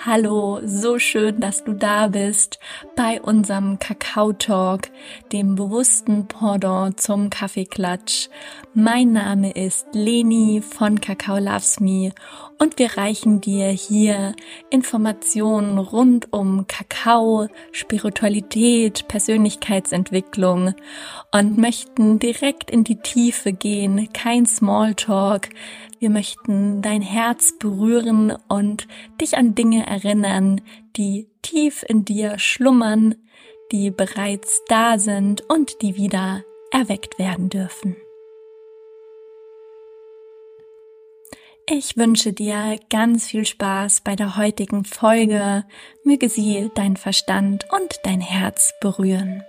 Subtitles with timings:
[0.00, 2.60] Hallo, so schön, dass du da bist
[2.94, 4.82] bei unserem Kakao Talk,
[5.32, 8.28] dem bewussten Pendant zum Kaffeeklatsch.
[8.74, 12.12] Mein Name ist Leni von Kakao Loves Me
[12.58, 14.36] und wir reichen dir hier
[14.70, 20.74] Informationen rund um Kakao, Spiritualität, Persönlichkeitsentwicklung
[21.32, 25.48] und möchten direkt in die Tiefe gehen, kein Smalltalk,
[26.00, 28.86] wir möchten dein Herz berühren und
[29.20, 30.60] dich an Dinge erinnern,
[30.96, 33.14] die tief in dir schlummern,
[33.72, 37.96] die bereits da sind und die wieder erweckt werden dürfen.
[41.70, 45.64] Ich wünsche dir ganz viel Spaß bei der heutigen Folge.
[46.02, 49.44] Möge sie dein Verstand und dein Herz berühren.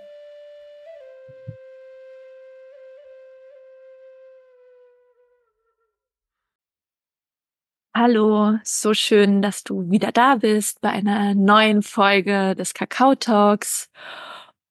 [7.92, 13.90] Hallo, so schön, dass du wieder da bist bei einer neuen Folge des Kakao Talks.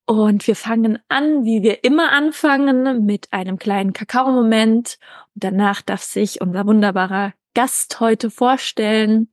[0.06, 4.98] Und wir fangen an, wie wir immer anfangen, mit einem kleinen Kakao-Moment.
[5.34, 9.28] Und danach darf sich unser wunderbarer Gast heute vorstellen.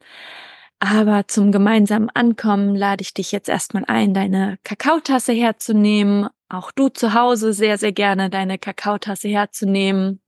[0.79, 6.27] Aber zum gemeinsamen Ankommen lade ich dich jetzt erstmal ein, deine Kakaotasse herzunehmen.
[6.49, 10.21] Auch du zu Hause sehr, sehr gerne deine Kakaotasse herzunehmen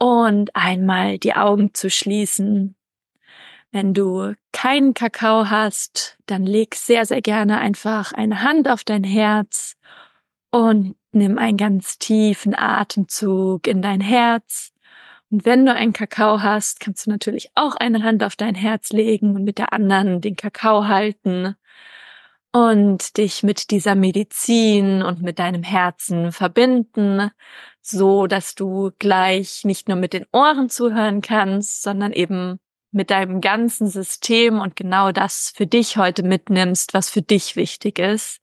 [0.00, 2.74] und einmal die Augen zu schließen.
[3.70, 9.04] Wenn du keinen Kakao hast, dann leg sehr, sehr gerne einfach eine Hand auf dein
[9.04, 9.76] Herz
[10.50, 14.72] und nimm einen ganz tiefen Atemzug in dein Herz.
[15.30, 18.90] Und wenn du einen Kakao hast, kannst du natürlich auch eine Hand auf dein Herz
[18.90, 21.54] legen und mit der anderen den Kakao halten
[22.52, 27.30] und dich mit dieser Medizin und mit deinem Herzen verbinden,
[27.82, 32.58] so dass du gleich nicht nur mit den Ohren zuhören kannst, sondern eben
[32.92, 37.98] mit deinem ganzen System und genau das für dich heute mitnimmst, was für dich wichtig
[37.98, 38.40] ist.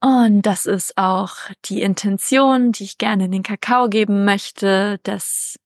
[0.00, 5.56] Und das ist auch die Intention, die ich gerne in den Kakao geben möchte, dass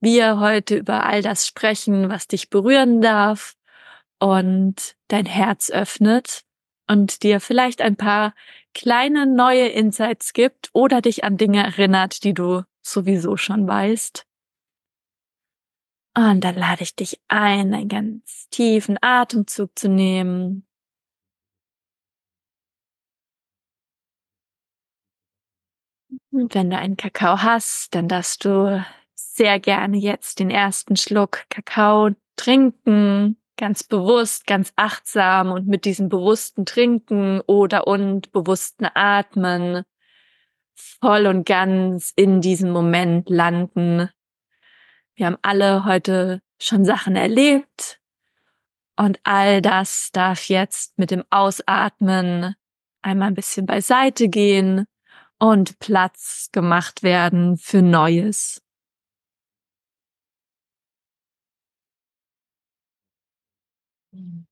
[0.00, 3.54] wir heute über all das sprechen, was dich berühren darf,
[4.20, 6.42] und dein Herz öffnet
[6.90, 8.34] und dir vielleicht ein paar
[8.74, 14.26] kleine neue Insights gibt oder dich an Dinge erinnert, die du sowieso schon weißt.
[16.16, 20.66] Und dann lade ich dich ein, einen ganz tiefen Atemzug zu nehmen.
[26.32, 28.84] Und wenn du einen Kakao hast, dann darfst du
[29.14, 36.08] sehr gerne jetzt den ersten Schluck Kakao trinken ganz bewusst, ganz achtsam und mit diesem
[36.08, 39.84] bewussten Trinken oder und bewussten Atmen
[40.74, 44.08] voll und ganz in diesem Moment landen.
[45.14, 48.00] Wir haben alle heute schon Sachen erlebt
[48.96, 52.54] und all das darf jetzt mit dem Ausatmen
[53.02, 54.86] einmal ein bisschen beiseite gehen
[55.38, 58.62] und Platz gemacht werden für Neues.
[64.12, 64.46] Mhm.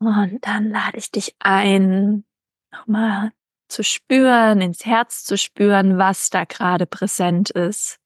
[0.00, 2.24] Und dann lade ich dich ein,
[2.70, 3.32] nochmal
[3.68, 7.98] zu spüren, ins Herz zu spüren, was da gerade präsent ist.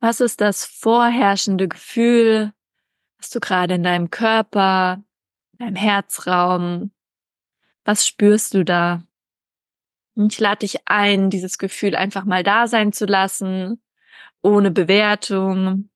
[0.00, 2.52] Was ist das vorherrschende Gefühl,
[3.18, 5.02] was du gerade in deinem Körper,
[5.52, 6.92] in deinem Herzraum
[7.88, 9.02] was spürst du da?
[10.14, 13.82] Ich lade dich ein, dieses Gefühl einfach mal da sein zu lassen,
[14.42, 15.88] ohne Bewertung.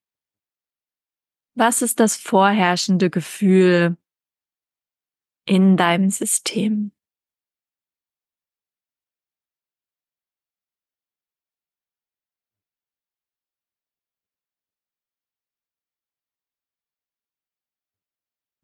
[1.54, 3.98] Was ist das vorherrschende Gefühl
[5.44, 6.92] in deinem System?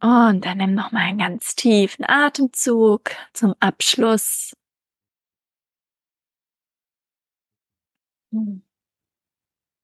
[0.01, 4.53] Und dann nimm noch mal einen ganz tiefen Atemzug zum Abschluss.
[8.31, 8.63] Und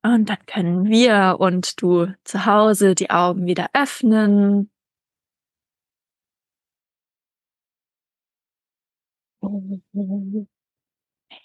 [0.02, 4.70] dann können wir und du zu Hause die Augen wieder öffnen.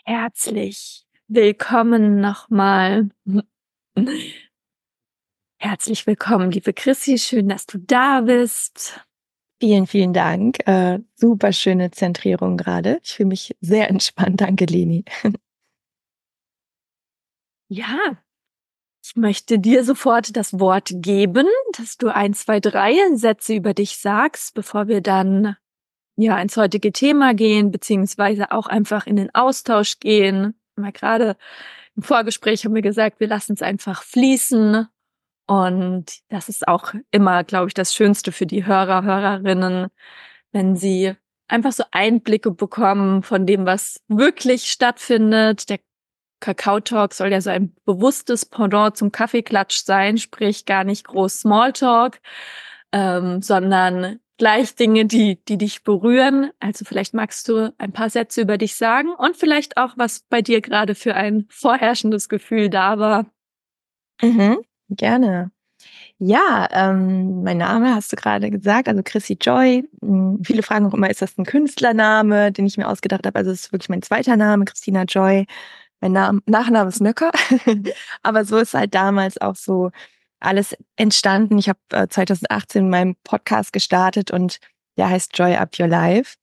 [0.06, 3.10] Herzlich willkommen nochmal
[5.62, 7.18] Herzlich willkommen, liebe Chrissy.
[7.18, 9.02] Schön, dass du da bist.
[9.60, 10.66] Vielen, vielen Dank.
[10.66, 13.02] Äh, super schöne Zentrierung gerade.
[13.04, 14.40] Ich fühle mich sehr entspannt.
[14.42, 15.04] Danke, Leni.
[17.72, 18.18] Ja,
[19.06, 21.46] Ich möchte dir sofort das Wort geben,
[21.78, 25.56] dass du ein, zwei, drei Sätze über dich sagst, bevor wir dann
[26.16, 30.60] ja ins heutige Thema gehen, beziehungsweise auch einfach in den Austausch gehen.
[30.78, 31.38] Mal gerade
[31.96, 34.88] im Vorgespräch haben wir gesagt, wir lassen es einfach fließen.
[35.50, 39.88] Und das ist auch immer, glaube ich, das Schönste für die Hörer, Hörerinnen,
[40.52, 41.16] wenn sie
[41.48, 45.68] einfach so Einblicke bekommen von dem, was wirklich stattfindet.
[45.72, 45.80] Der
[46.40, 51.40] Kakao Talk soll ja so ein bewusstes Pendant zum Kaffeeklatsch sein, sprich gar nicht groß
[51.40, 52.22] Smalltalk,
[52.92, 56.52] ähm, sondern gleich Dinge, die, die dich berühren.
[56.60, 60.44] Also vielleicht magst du ein paar Sätze über dich sagen und vielleicht auch, was bei
[60.44, 63.26] dir gerade für ein vorherrschendes Gefühl da war.
[64.22, 64.60] Mhm,
[64.90, 65.52] gerne.
[66.18, 69.88] Ja, ähm, mein Name hast du gerade gesagt, also Chrissy Joy.
[70.02, 73.40] Hm, viele fragen auch immer, ist das ein Künstlername, den ich mir ausgedacht habe?
[73.40, 75.46] Also es ist wirklich mein zweiter Name, Christina Joy.
[76.02, 77.32] Mein Name, Nachname ist Nöcker.
[78.24, 79.92] Aber so ist halt damals auch so
[80.40, 81.58] alles entstanden.
[81.58, 84.60] Ich habe äh, 2018 meinen Podcast gestartet und
[84.98, 86.38] der heißt Joy Up Your Life.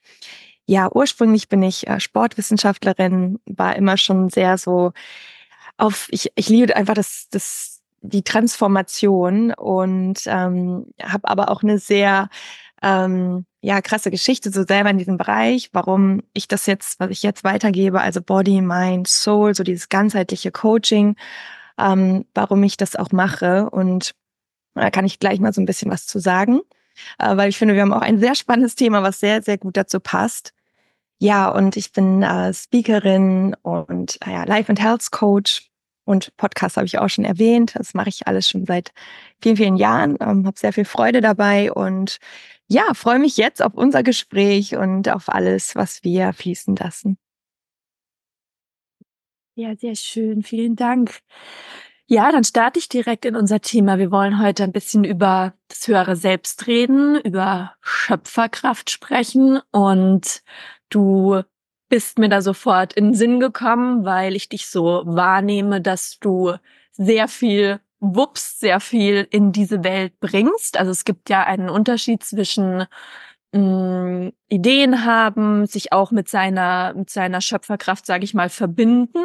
[0.66, 4.92] Ja, ursprünglich bin ich äh, Sportwissenschaftlerin, war immer schon sehr so
[5.76, 7.75] auf, ich, ich liebe einfach das, das,
[8.08, 12.28] die Transformation und ähm, habe aber auch eine sehr
[12.82, 17.22] ähm, ja krasse Geschichte so selber in diesem Bereich, warum ich das jetzt, was ich
[17.22, 21.16] jetzt weitergebe, also Body, Mind, Soul, so dieses ganzheitliche Coaching
[21.78, 23.70] ähm, warum ich das auch mache.
[23.70, 24.14] Und
[24.74, 26.60] da kann ich gleich mal so ein bisschen was zu sagen,
[27.18, 29.76] äh, weil ich finde, wir haben auch ein sehr spannendes Thema, was sehr, sehr gut
[29.76, 30.52] dazu passt.
[31.18, 35.70] Ja, und ich bin äh, Speakerin und äh, Life and Health Coach
[36.06, 37.74] und Podcast habe ich auch schon erwähnt.
[37.74, 38.92] Das mache ich alles schon seit
[39.42, 40.16] vielen, vielen Jahren.
[40.20, 42.18] Ähm, habe sehr viel Freude dabei und
[42.68, 47.18] ja, freue mich jetzt auf unser Gespräch und auf alles, was wir fließen lassen.
[49.56, 50.42] Ja, sehr schön.
[50.42, 51.20] Vielen Dank.
[52.08, 53.98] Ja, dann starte ich direkt in unser Thema.
[53.98, 60.42] Wir wollen heute ein bisschen über das höhere Selbst reden, über Schöpferkraft sprechen und
[60.88, 61.42] du
[61.88, 66.54] bist mir da sofort in den Sinn gekommen, weil ich dich so wahrnehme, dass du
[66.92, 70.78] sehr viel wups, sehr viel in diese Welt bringst.
[70.78, 72.86] Also es gibt ja einen Unterschied zwischen
[73.52, 79.24] mh, Ideen haben, sich auch mit seiner mit seiner Schöpferkraft, sage ich mal, verbinden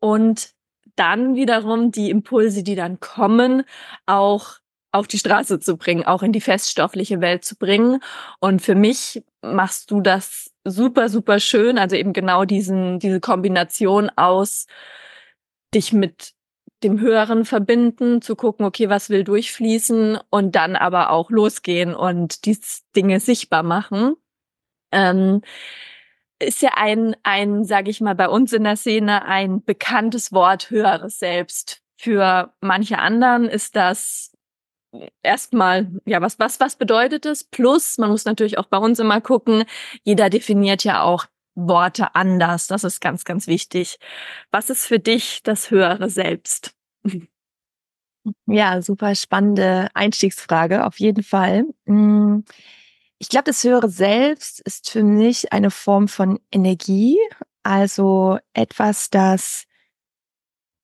[0.00, 0.52] und
[0.96, 3.62] dann wiederum die Impulse, die dann kommen,
[4.06, 4.58] auch
[4.90, 8.00] auf die Straße zu bringen, auch in die feststoffliche Welt zu bringen.
[8.40, 11.78] Und für mich machst du das super, super schön.
[11.78, 14.66] Also eben genau diesen, diese Kombination aus
[15.74, 16.34] dich mit
[16.82, 22.44] dem Höheren verbinden, zu gucken, okay, was will durchfließen und dann aber auch losgehen und
[22.44, 22.58] die
[22.94, 24.14] Dinge sichtbar machen.
[24.92, 25.42] Ähm,
[26.40, 30.70] ist ja ein, ein, sage ich mal, bei uns in der Szene ein bekanntes Wort
[30.70, 31.82] höheres Selbst.
[31.96, 34.32] Für manche anderen ist das
[35.22, 37.44] erstmal, ja, was, was, was bedeutet es?
[37.44, 39.64] Plus, man muss natürlich auch bei uns immer gucken,
[40.02, 42.68] jeder definiert ja auch Worte anders.
[42.68, 43.98] Das ist ganz, ganz wichtig.
[44.50, 46.74] Was ist für dich das höhere Selbst?
[48.46, 51.64] Ja, super spannende Einstiegsfrage, auf jeden Fall.
[51.86, 52.44] Hm,
[53.18, 57.16] ich glaube, das höhere Selbst ist für mich eine Form von Energie,
[57.62, 59.64] also etwas, das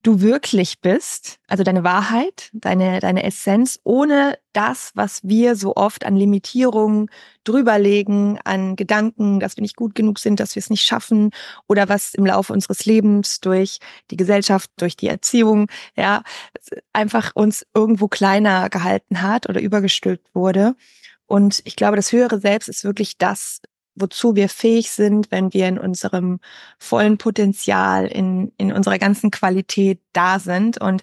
[0.04, 6.04] du wirklich bist, also deine Wahrheit, deine, deine Essenz, ohne das, was wir so oft
[6.04, 7.08] an Limitierungen
[7.42, 11.30] drüberlegen, an Gedanken, dass wir nicht gut genug sind, dass wir es nicht schaffen
[11.68, 13.78] oder was im Laufe unseres Lebens durch
[14.10, 16.22] die Gesellschaft, durch die Erziehung, ja,
[16.92, 20.76] einfach uns irgendwo kleiner gehalten hat oder übergestülpt wurde.
[21.26, 23.62] Und ich glaube, das höhere Selbst ist wirklich das,
[23.94, 26.40] wozu wir fähig sind, wenn wir in unserem
[26.78, 30.80] vollen Potenzial, in, in unserer ganzen Qualität da sind.
[30.80, 31.02] Und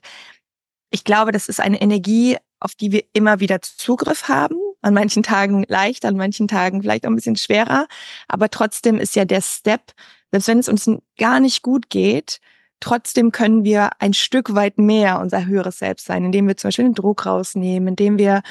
[0.90, 4.56] ich glaube, das ist eine Energie, auf die wir immer wieder Zugriff haben.
[4.82, 7.88] An manchen Tagen leicht, an manchen Tagen vielleicht auch ein bisschen schwerer.
[8.28, 9.94] Aber trotzdem ist ja der Step,
[10.32, 12.40] selbst wenn es uns gar nicht gut geht,
[12.82, 16.86] trotzdem können wir ein Stück weit mehr unser höheres Selbst sein, indem wir zum Beispiel
[16.86, 18.42] den Druck rausnehmen, indem wir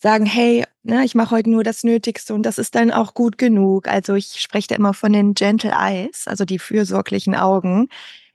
[0.00, 3.38] sagen, hey, ne, ich mache heute nur das Nötigste und das ist dann auch gut
[3.38, 3.88] genug.
[3.88, 7.88] Also ich spreche da immer von den Gentle Eyes, also die fürsorglichen Augen,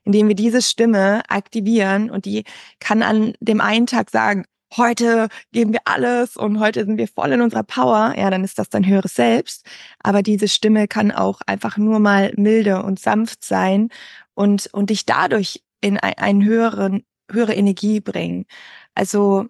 [0.04, 2.44] indem wir diese Stimme aktivieren und die
[2.80, 4.46] kann an dem einen Tag sagen,
[4.78, 8.60] heute geben wir alles und heute sind wir voll in unserer Power, ja, dann ist
[8.60, 9.66] das dein höheres Selbst.
[10.00, 13.90] Aber diese Stimme kann auch einfach nur mal milde und sanft sein
[14.36, 18.46] und, und dich dadurch in einen höheren, höhere Energie bringen.
[18.96, 19.48] Also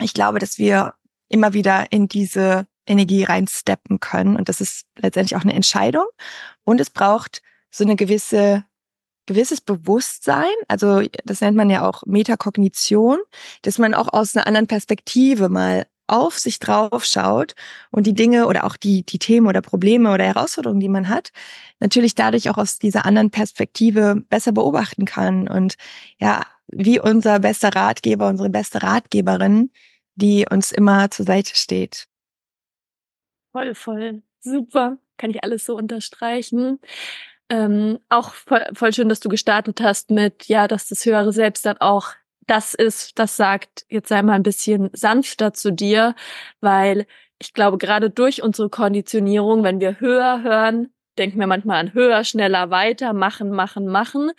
[0.00, 0.94] ich glaube, dass wir
[1.28, 4.36] immer wieder in diese Energie reinsteppen können.
[4.36, 6.06] Und das ist letztendlich auch eine Entscheidung.
[6.64, 8.64] Und es braucht so eine gewisse
[9.28, 13.18] gewisses Bewusstsein, also das nennt man ja auch Metakognition,
[13.60, 17.54] dass man auch aus einer anderen Perspektive mal auf sich drauf schaut
[17.90, 21.30] und die Dinge oder auch die, die Themen oder Probleme oder Herausforderungen, die man hat,
[21.80, 25.76] natürlich dadurch auch aus dieser anderen Perspektive besser beobachten kann und
[26.18, 29.70] ja, wie unser bester Ratgeber, unsere beste Ratgeberin,
[30.14, 32.06] die uns immer zur Seite steht.
[33.52, 34.22] Voll, voll.
[34.40, 34.98] Super.
[35.16, 36.78] Kann ich alles so unterstreichen.
[37.48, 41.64] Ähm, auch voll, voll schön, dass du gestartet hast mit, ja, dass das höhere Selbst
[41.64, 42.12] dann auch
[42.48, 46.14] das ist, das sagt, jetzt sei mal ein bisschen sanfter zu dir,
[46.60, 47.06] weil
[47.38, 52.24] ich glaube, gerade durch unsere Konditionierung, wenn wir höher hören, denken wir manchmal an höher,
[52.24, 54.30] schneller, weiter, machen, machen, machen.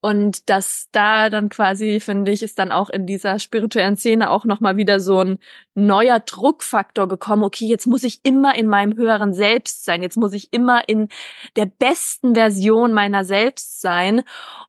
[0.00, 4.44] Und dass da dann quasi, finde ich, ist dann auch in dieser spirituellen Szene auch
[4.44, 5.38] nochmal wieder so ein
[5.86, 7.44] neuer Druckfaktor gekommen.
[7.44, 10.02] Okay, jetzt muss ich immer in meinem höheren Selbst sein.
[10.02, 11.08] Jetzt muss ich immer in
[11.56, 14.22] der besten Version meiner selbst sein.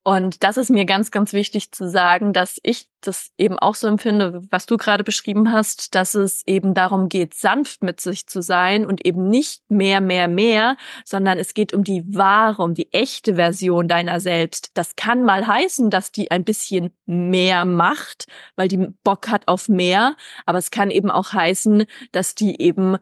[0.03, 3.87] Und das ist mir ganz, ganz wichtig zu sagen, dass ich das eben auch so
[3.87, 8.41] empfinde, was du gerade beschrieben hast, dass es eben darum geht, sanft mit sich zu
[8.41, 10.75] sein und eben nicht mehr, mehr, mehr,
[11.05, 14.71] sondern es geht um die wahre, um die echte Version deiner selbst.
[14.73, 18.25] Das kann mal heißen, dass die ein bisschen mehr macht,
[18.55, 22.97] weil die Bock hat auf mehr, aber es kann eben auch heißen, dass die eben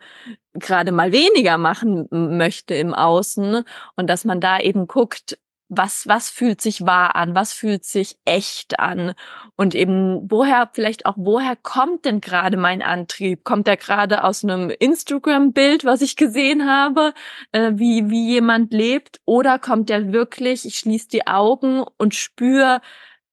[0.53, 3.63] gerade mal weniger machen möchte im Außen
[3.95, 5.37] und dass man da eben guckt,
[5.69, 9.13] was, was fühlt sich wahr an, was fühlt sich echt an
[9.57, 13.43] und eben woher, vielleicht auch woher kommt denn gerade mein Antrieb?
[13.43, 17.13] Kommt der gerade aus einem Instagram-Bild, was ich gesehen habe,
[17.51, 22.81] äh, wie, wie jemand lebt oder kommt der wirklich, ich schließe die Augen und spüre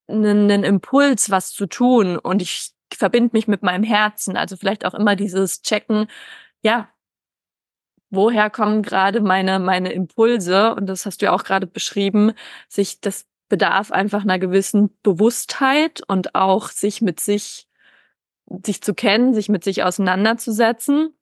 [0.09, 4.85] einen, einen Impuls, was zu tun und ich verbinde mich mit meinem Herzen, also vielleicht
[4.87, 6.07] auch immer dieses Checken,
[6.63, 6.89] ja,
[8.11, 10.75] woher kommen gerade meine, meine Impulse?
[10.75, 12.33] Und das hast du ja auch gerade beschrieben,
[12.69, 17.69] sich das bedarf einfach einer gewissen Bewusstheit und auch sich mit sich,
[18.65, 21.15] sich zu kennen, sich mit sich auseinanderzusetzen.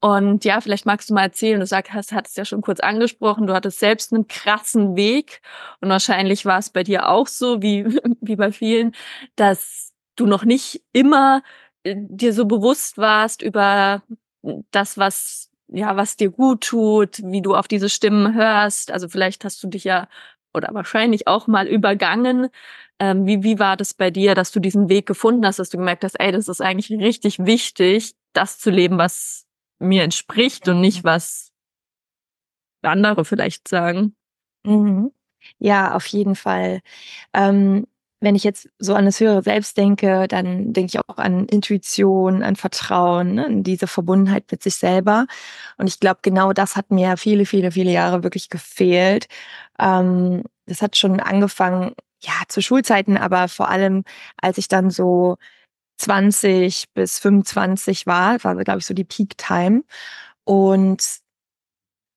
[0.00, 3.46] Und ja, vielleicht magst du mal erzählen, du sagst, hast, hattest ja schon kurz angesprochen,
[3.46, 5.40] du hattest selbst einen krassen Weg
[5.80, 7.86] und wahrscheinlich war es bei dir auch so, wie,
[8.20, 8.94] wie bei vielen,
[9.36, 11.42] dass du noch nicht immer
[11.84, 14.02] äh, dir so bewusst warst über
[14.70, 18.90] das, was ja, was dir gut tut, wie du auf diese Stimmen hörst.
[18.92, 20.08] Also vielleicht hast du dich ja
[20.52, 22.48] oder wahrscheinlich auch mal übergangen.
[23.00, 25.78] Ähm, wie, wie war das bei dir, dass du diesen Weg gefunden hast, dass du
[25.78, 29.46] gemerkt hast, ey, das ist eigentlich richtig wichtig, das zu leben, was
[29.80, 31.50] mir entspricht und nicht was
[32.82, 34.14] andere vielleicht sagen?
[34.64, 35.10] Mhm.
[35.58, 36.80] Ja, auf jeden Fall.
[37.32, 37.86] Ähm,
[38.24, 42.42] wenn ich jetzt so an das höhere Selbst denke, dann denke ich auch an Intuition,
[42.42, 45.26] an Vertrauen, ne, an diese Verbundenheit mit sich selber.
[45.76, 49.26] Und ich glaube, genau das hat mir viele, viele, viele Jahre wirklich gefehlt.
[49.78, 54.04] Ähm, das hat schon angefangen, ja, zu Schulzeiten, aber vor allem,
[54.40, 55.36] als ich dann so
[55.98, 59.84] 20 bis 25 war, war, glaube ich, so die Peak Time.
[60.44, 61.04] Und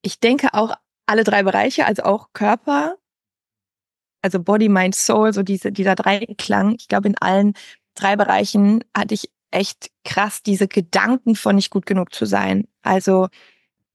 [0.02, 2.98] ich denke auch alle drei Bereiche, also auch Körper,
[4.22, 6.76] also Body, Mind, Soul, so diese, dieser Dreiklang.
[6.80, 7.54] Ich glaube, in allen
[7.96, 12.68] drei Bereichen hatte ich echt krass diese Gedanken von nicht gut genug zu sein.
[12.84, 13.28] Also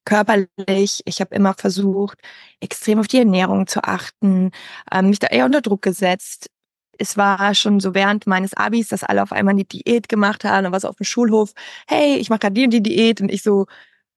[0.05, 2.19] körperlich, ich habe immer versucht,
[2.61, 4.51] extrem auf die Ernährung zu achten,
[4.93, 6.51] ähm, mich da eher unter Druck gesetzt.
[6.99, 10.67] Es war schon so während meines Abis, dass alle auf einmal die Diät gemacht haben
[10.67, 11.53] und was auf dem Schulhof,
[11.89, 13.67] hey, ich mache gerade die und die Diät und ich so,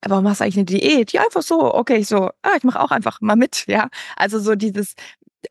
[0.07, 1.13] warum machst du eigentlich eine Diät?
[1.13, 3.89] Ja, einfach so, okay, ich so, ah, ich mache auch einfach mal mit, ja.
[4.17, 4.95] Also so dieses,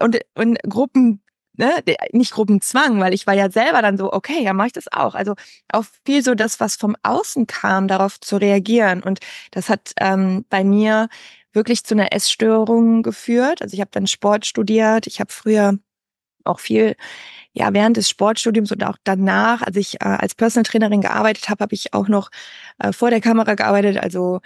[0.01, 1.23] und, und Gruppen,
[1.55, 1.71] ne,
[2.13, 5.15] nicht Gruppenzwang, weil ich war ja selber dann so, okay, ja, mache ich das auch.
[5.15, 5.35] Also
[5.73, 9.03] auch viel so das, was vom Außen kam, darauf zu reagieren.
[9.03, 9.21] Und
[9.51, 11.09] das hat ähm, bei mir
[11.53, 13.63] wirklich zu einer Essstörung geführt.
[13.63, 15.07] Also ich habe dann Sport studiert.
[15.07, 15.79] Ich habe früher
[16.45, 16.97] auch viel
[17.55, 21.63] ja während des Sportstudiums und auch danach, als ich äh, als Personal Trainerin gearbeitet habe,
[21.63, 22.31] habe ich auch noch
[22.79, 24.41] äh, vor der Kamera gearbeitet, also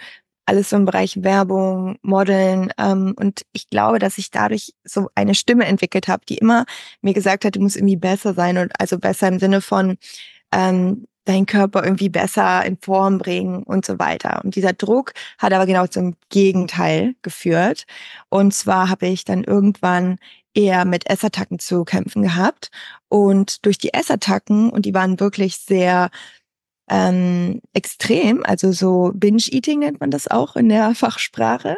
[0.49, 2.73] alles so im Bereich Werbung, Modeln.
[2.77, 6.65] Ähm, und ich glaube, dass ich dadurch so eine Stimme entwickelt habe, die immer
[7.01, 9.97] mir gesagt hat, du musst irgendwie besser sein und also besser im Sinne von
[10.51, 14.41] ähm, deinen Körper irgendwie besser in Form bringen und so weiter.
[14.43, 17.85] Und dieser Druck hat aber genau zum Gegenteil geführt.
[18.29, 20.17] Und zwar habe ich dann irgendwann
[20.55, 22.71] eher mit Essattacken zu kämpfen gehabt.
[23.07, 26.09] Und durch die Essattacken, und die waren wirklich sehr
[26.89, 31.77] ähm, extrem, also so Binge-Eating nennt man das auch in der Fachsprache,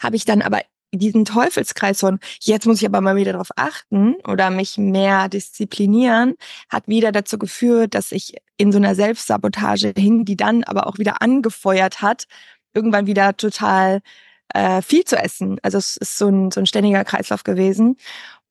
[0.00, 0.62] habe ich dann aber
[0.92, 6.34] diesen Teufelskreis von, jetzt muss ich aber mal wieder darauf achten oder mich mehr disziplinieren,
[6.70, 10.98] hat wieder dazu geführt, dass ich in so einer Selbstsabotage hing, die dann aber auch
[10.98, 12.24] wieder angefeuert hat,
[12.72, 14.00] irgendwann wieder total
[14.54, 15.58] äh, viel zu essen.
[15.62, 17.96] Also es ist so ein, so ein ständiger Kreislauf gewesen.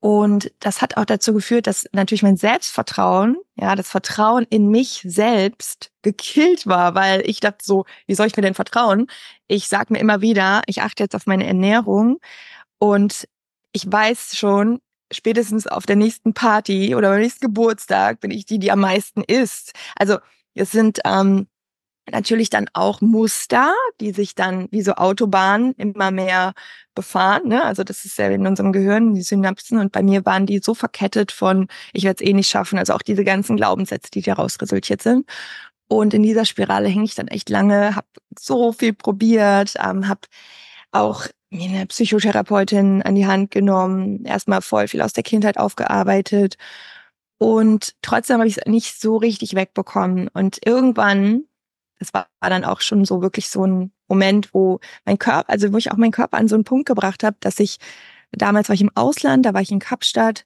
[0.00, 5.02] Und das hat auch dazu geführt, dass natürlich mein Selbstvertrauen, ja, das Vertrauen in mich
[5.04, 9.08] selbst gekillt war, weil ich dachte so, wie soll ich mir denn vertrauen?
[9.48, 12.20] Ich sag mir immer wieder, ich achte jetzt auf meine Ernährung
[12.78, 13.26] und
[13.72, 14.80] ich weiß schon,
[15.12, 19.22] spätestens auf der nächsten Party oder beim nächsten Geburtstag bin ich die, die am meisten
[19.24, 19.72] isst.
[19.96, 20.18] Also
[20.54, 21.48] es sind ähm,
[22.10, 26.54] natürlich dann auch Muster, die sich dann wie so Autobahnen immer mehr
[26.94, 27.48] befahren.
[27.48, 27.62] Ne?
[27.64, 29.78] Also das ist ja in unserem Gehirn, die Synapsen.
[29.78, 32.78] Und bei mir waren die so verkettet von, ich werde es eh nicht schaffen.
[32.78, 35.26] Also auch diese ganzen Glaubenssätze, die daraus resultiert sind.
[35.88, 38.06] Und in dieser Spirale hänge ich dann echt lange, habe
[38.38, 40.20] so viel probiert, ähm, habe
[40.92, 46.56] auch mir eine Psychotherapeutin an die Hand genommen, erstmal voll viel aus der Kindheit aufgearbeitet.
[47.38, 50.28] Und trotzdem habe ich es nicht so richtig wegbekommen.
[50.28, 51.44] Und irgendwann
[51.98, 55.76] das war, dann auch schon so wirklich so ein Moment, wo mein Körper, also wo
[55.76, 57.78] ich auch meinen Körper an so einen Punkt gebracht habe, dass ich,
[58.32, 60.44] damals war ich im Ausland, da war ich in Kapstadt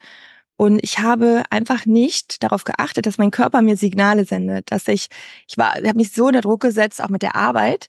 [0.57, 5.09] und ich habe einfach nicht darauf geachtet, dass mein Körper mir Signale sendet, dass ich,
[5.49, 7.89] ich war, ich habe mich so unter Druck gesetzt, auch mit der Arbeit,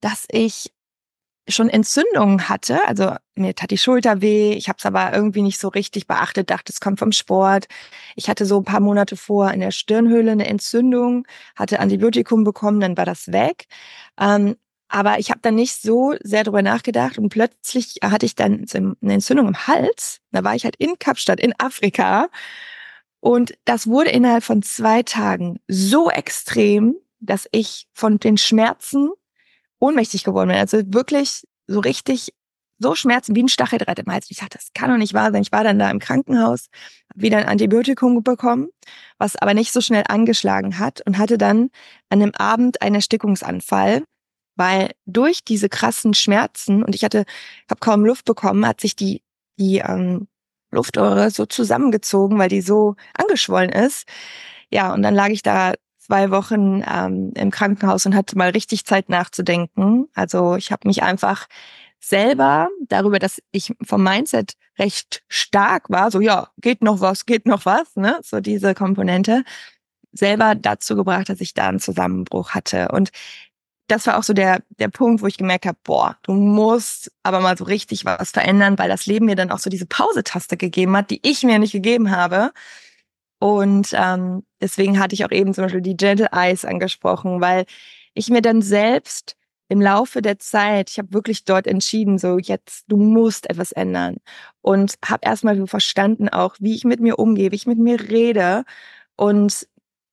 [0.00, 0.72] dass ich
[1.48, 2.86] schon Entzündungen hatte.
[2.86, 4.52] Also mir tat die Schulter weh.
[4.52, 7.66] Ich habe es aber irgendwie nicht so richtig beachtet, dachte, es kommt vom Sport.
[8.16, 12.80] Ich hatte so ein paar Monate vor in der Stirnhöhle eine Entzündung, hatte Antibiotikum bekommen,
[12.80, 13.66] dann war das weg.
[14.18, 14.56] Ähm,
[14.88, 19.14] aber ich habe dann nicht so sehr drüber nachgedacht und plötzlich hatte ich dann eine
[19.14, 20.20] Entzündung im Hals.
[20.32, 22.28] Da war ich halt in Kapstadt in Afrika
[23.20, 29.10] und das wurde innerhalb von zwei Tagen so extrem, dass ich von den Schmerzen
[29.80, 30.58] ohnmächtig geworden bin.
[30.58, 32.32] Also wirklich so richtig
[32.78, 34.30] so Schmerzen wie ein Stacheldraht im Hals.
[34.30, 35.42] Ich dachte, das kann doch nicht wahr sein.
[35.42, 36.68] Ich war dann da im Krankenhaus,
[37.14, 38.68] wieder ein Antibiotikum bekommen,
[39.18, 41.70] was aber nicht so schnell angeschlagen hat und hatte dann
[42.08, 44.04] an einem Abend einen Erstickungsanfall,
[44.56, 47.24] weil durch diese krassen Schmerzen und ich hatte,
[47.68, 49.22] habe kaum Luft bekommen, hat sich die
[49.60, 50.26] die ähm,
[50.72, 54.08] Luftröhre so zusammengezogen, weil die so angeschwollen ist.
[54.70, 55.74] Ja, und dann lag ich da
[56.10, 60.08] zwei Wochen ähm, im Krankenhaus und hatte mal richtig Zeit nachzudenken.
[60.12, 61.46] Also ich habe mich einfach
[62.00, 67.46] selber darüber, dass ich vom Mindset recht stark war, so ja, geht noch was, geht
[67.46, 68.18] noch was, ne?
[68.22, 69.44] So diese Komponente,
[70.12, 72.88] selber dazu gebracht, dass ich da einen Zusammenbruch hatte.
[72.88, 73.10] Und
[73.86, 77.38] das war auch so der, der Punkt, wo ich gemerkt habe, boah, du musst aber
[77.40, 80.96] mal so richtig was verändern, weil das Leben mir dann auch so diese Pause-Taste gegeben
[80.96, 82.50] hat, die ich mir nicht gegeben habe.
[83.40, 87.64] Und ähm, deswegen hatte ich auch eben zum Beispiel die Gentle Eyes angesprochen, weil
[88.14, 89.34] ich mir dann selbst
[89.68, 94.16] im Laufe der Zeit, ich habe wirklich dort entschieden, so jetzt, du musst etwas ändern.
[94.62, 97.98] Und habe erstmal so verstanden auch, wie ich mit mir umgehe, wie ich mit mir
[98.10, 98.64] rede.
[99.16, 99.66] Und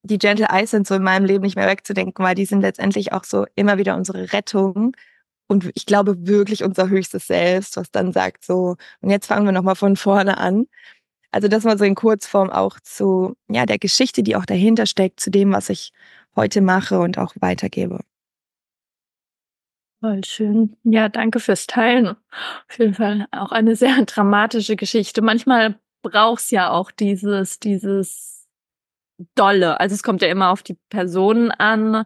[0.03, 3.13] die Gentle Eyes sind so in meinem Leben nicht mehr wegzudenken, weil die sind letztendlich
[3.13, 4.95] auch so immer wieder unsere Rettung.
[5.47, 9.53] Und ich glaube wirklich unser höchstes Selbst, was dann sagt so, und jetzt fangen wir
[9.53, 10.67] nochmal von vorne an.
[11.37, 15.19] Also das mal so in Kurzform auch zu ja der Geschichte, die auch dahinter steckt,
[15.19, 15.91] zu dem, was ich
[16.35, 17.99] heute mache und auch weitergebe.
[20.01, 20.75] Voll schön.
[20.83, 22.07] Ja, danke fürs Teilen.
[22.07, 25.21] Auf jeden Fall auch eine sehr dramatische Geschichte.
[25.21, 28.47] Manchmal braucht's ja auch dieses, dieses
[29.35, 29.79] Dolle.
[29.79, 32.05] Also es kommt ja immer auf die Person an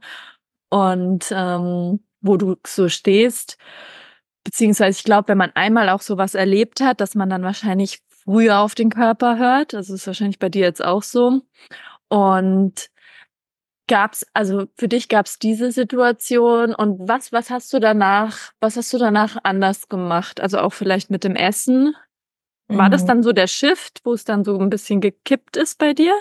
[0.69, 3.57] und ähm, wo du so stehst.
[4.43, 8.59] Beziehungsweise ich glaube, wenn man einmal auch sowas erlebt hat, dass man dann wahrscheinlich früher
[8.59, 9.73] auf den Körper hört.
[9.73, 11.41] Das ist wahrscheinlich bei dir jetzt auch so.
[12.07, 12.89] Und
[13.87, 18.93] gab's, also für dich gab's diese Situation und was, was hast du danach, was hast
[18.93, 20.39] du danach anders gemacht?
[20.39, 21.93] Also auch vielleicht mit dem Essen?
[22.69, 22.91] War mhm.
[22.91, 26.13] das dann so der Shift, wo es dann so ein bisschen gekippt ist bei dir?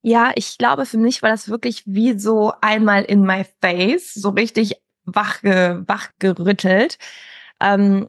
[0.00, 4.30] Ja, ich glaube, für mich war das wirklich wie so einmal in my face, so
[4.30, 6.96] richtig wach, wach gerüttelt.
[7.60, 8.08] Ähm,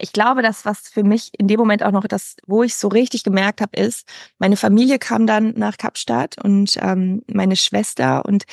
[0.00, 2.88] ich glaube, das, was für mich in dem Moment auch noch das, wo ich so
[2.88, 4.06] richtig gemerkt habe, ist,
[4.38, 8.44] meine Familie kam dann nach Kapstadt und ähm, meine Schwester und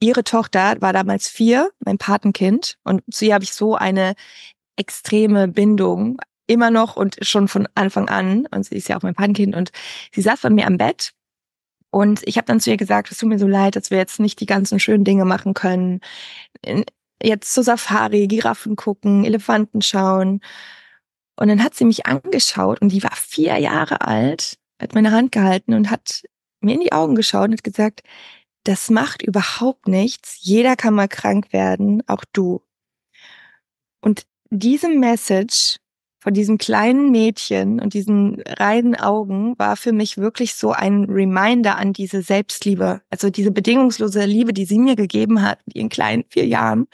[0.00, 2.78] ihre Tochter war damals vier, mein Patenkind.
[2.84, 4.14] Und zu ihr habe ich so eine
[4.76, 8.46] extreme Bindung, immer noch und schon von Anfang an.
[8.50, 9.54] Und sie ist ja auch mein Patenkind.
[9.56, 9.70] Und
[10.14, 11.12] sie saß bei mir am Bett.
[11.90, 14.20] Und ich habe dann zu ihr gesagt, es tut mir so leid, dass wir jetzt
[14.20, 16.00] nicht die ganzen schönen Dinge machen können.
[17.22, 20.40] Jetzt zur Safari, Giraffen gucken, Elefanten schauen.
[21.38, 25.30] Und dann hat sie mich angeschaut und die war vier Jahre alt, hat meine Hand
[25.30, 26.22] gehalten und hat
[26.60, 28.02] mir in die Augen geschaut und hat gesagt,
[28.64, 30.38] das macht überhaupt nichts.
[30.40, 32.60] Jeder kann mal krank werden, auch du.
[34.00, 35.76] Und diese Message
[36.18, 41.76] von diesem kleinen Mädchen und diesen reinen Augen war für mich wirklich so ein Reminder
[41.76, 46.24] an diese Selbstliebe, also diese bedingungslose Liebe, die sie mir gegeben hat in ihren kleinen
[46.30, 46.88] vier Jahren.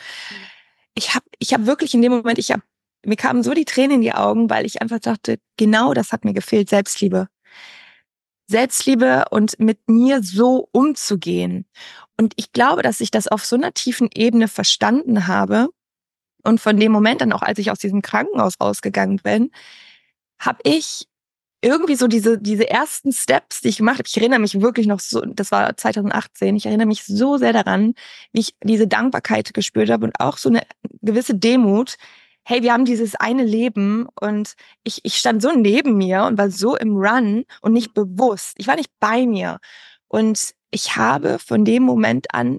[0.95, 2.63] Ich habe ich hab wirklich in dem Moment, ich habe
[3.07, 6.25] mir kamen so die Tränen in die Augen, weil ich einfach dachte, genau das hat
[6.25, 7.29] mir gefehlt, Selbstliebe.
[8.47, 11.67] Selbstliebe und mit mir so umzugehen.
[12.19, 15.69] Und ich glaube, dass ich das auf so einer tiefen Ebene verstanden habe.
[16.43, 19.51] Und von dem Moment dann auch, als ich aus diesem Krankenhaus rausgegangen bin,
[20.39, 21.07] habe ich
[21.65, 25.01] irgendwie so diese, diese ersten Steps, die ich gemacht habe, ich erinnere mich wirklich noch
[25.01, 27.95] so, das war 2018, ich erinnere mich so sehr daran,
[28.33, 30.61] wie ich diese Dankbarkeit gespürt habe und auch so eine
[31.01, 31.97] gewisse Demut.
[32.47, 36.51] Hey, wir haben dieses eine Leben und ich, ich stand so neben mir und war
[36.51, 38.55] so im Run und nicht bewusst.
[38.59, 39.61] Ich war nicht bei mir.
[40.09, 42.59] Und ich habe von dem Moment an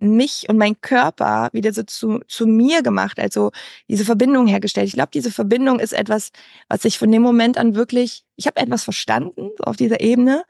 [0.00, 3.52] mich und mein Körper wieder so zu, zu mir gemacht, also
[3.88, 4.88] diese Verbindung hergestellt.
[4.88, 6.30] Ich glaube, diese Verbindung ist etwas,
[6.68, 10.42] was ich von dem Moment an wirklich, ich habe etwas verstanden auf dieser Ebene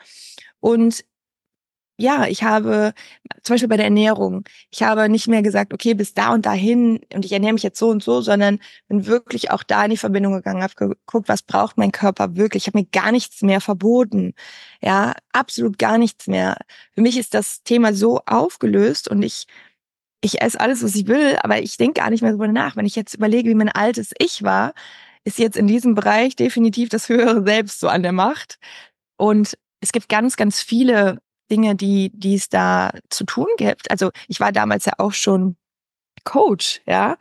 [0.61, 1.05] und
[1.99, 2.95] ja, ich habe
[3.43, 7.01] zum Beispiel bei der Ernährung, ich habe nicht mehr gesagt, okay, bis da und dahin
[7.15, 9.97] und ich ernähre mich jetzt so und so, sondern bin wirklich auch da in die
[9.97, 12.65] Verbindung gegangen, habe geguckt, was braucht mein Körper wirklich.
[12.65, 14.35] Ich habe mir gar nichts mehr verboten.
[14.83, 16.57] Ja, absolut gar nichts mehr.
[16.95, 19.47] Für mich ist das Thema so aufgelöst und ich
[20.25, 22.77] ich esse alles, was ich will, aber ich denke gar nicht mehr darüber nach.
[22.77, 24.73] Wenn ich jetzt überlege, wie mein altes Ich war,
[25.25, 28.59] ist jetzt in diesem Bereich definitiv das höhere Selbst so an der Macht.
[29.17, 33.91] Und es gibt ganz, ganz viele Dinge, die, die es da zu tun gibt.
[33.91, 35.57] Also ich war damals ja auch schon
[36.25, 37.17] Coach, ja.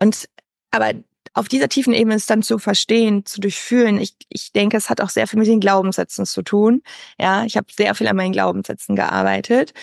[0.00, 0.28] Und
[0.70, 0.92] aber
[1.34, 3.98] auf dieser tiefen Ebene ist dann zu verstehen, zu durchfühlen.
[4.00, 6.82] Ich, ich denke, es hat auch sehr viel mit den Glaubenssätzen zu tun.
[7.18, 9.74] Ja, ich habe sehr viel an meinen Glaubenssätzen gearbeitet.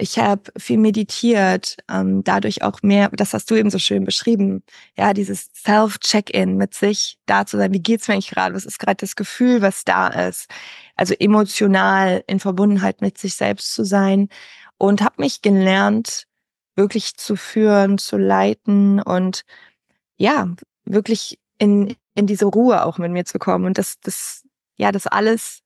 [0.00, 4.62] Ich habe viel meditiert, ähm, dadurch auch mehr, das hast du eben so schön beschrieben,
[4.96, 7.72] ja, dieses Self-Check-in mit sich da zu sein.
[7.72, 8.54] Wie geht's mir eigentlich gerade?
[8.54, 10.48] Was ist gerade das Gefühl, was da ist?
[10.94, 14.28] Also emotional in Verbundenheit mit sich selbst zu sein
[14.78, 16.26] und habe mich gelernt,
[16.76, 19.42] wirklich zu führen, zu leiten und
[20.16, 20.48] ja,
[20.84, 24.44] wirklich in, in diese Ruhe auch mit mir zu kommen und das, das,
[24.76, 25.60] ja, das alles,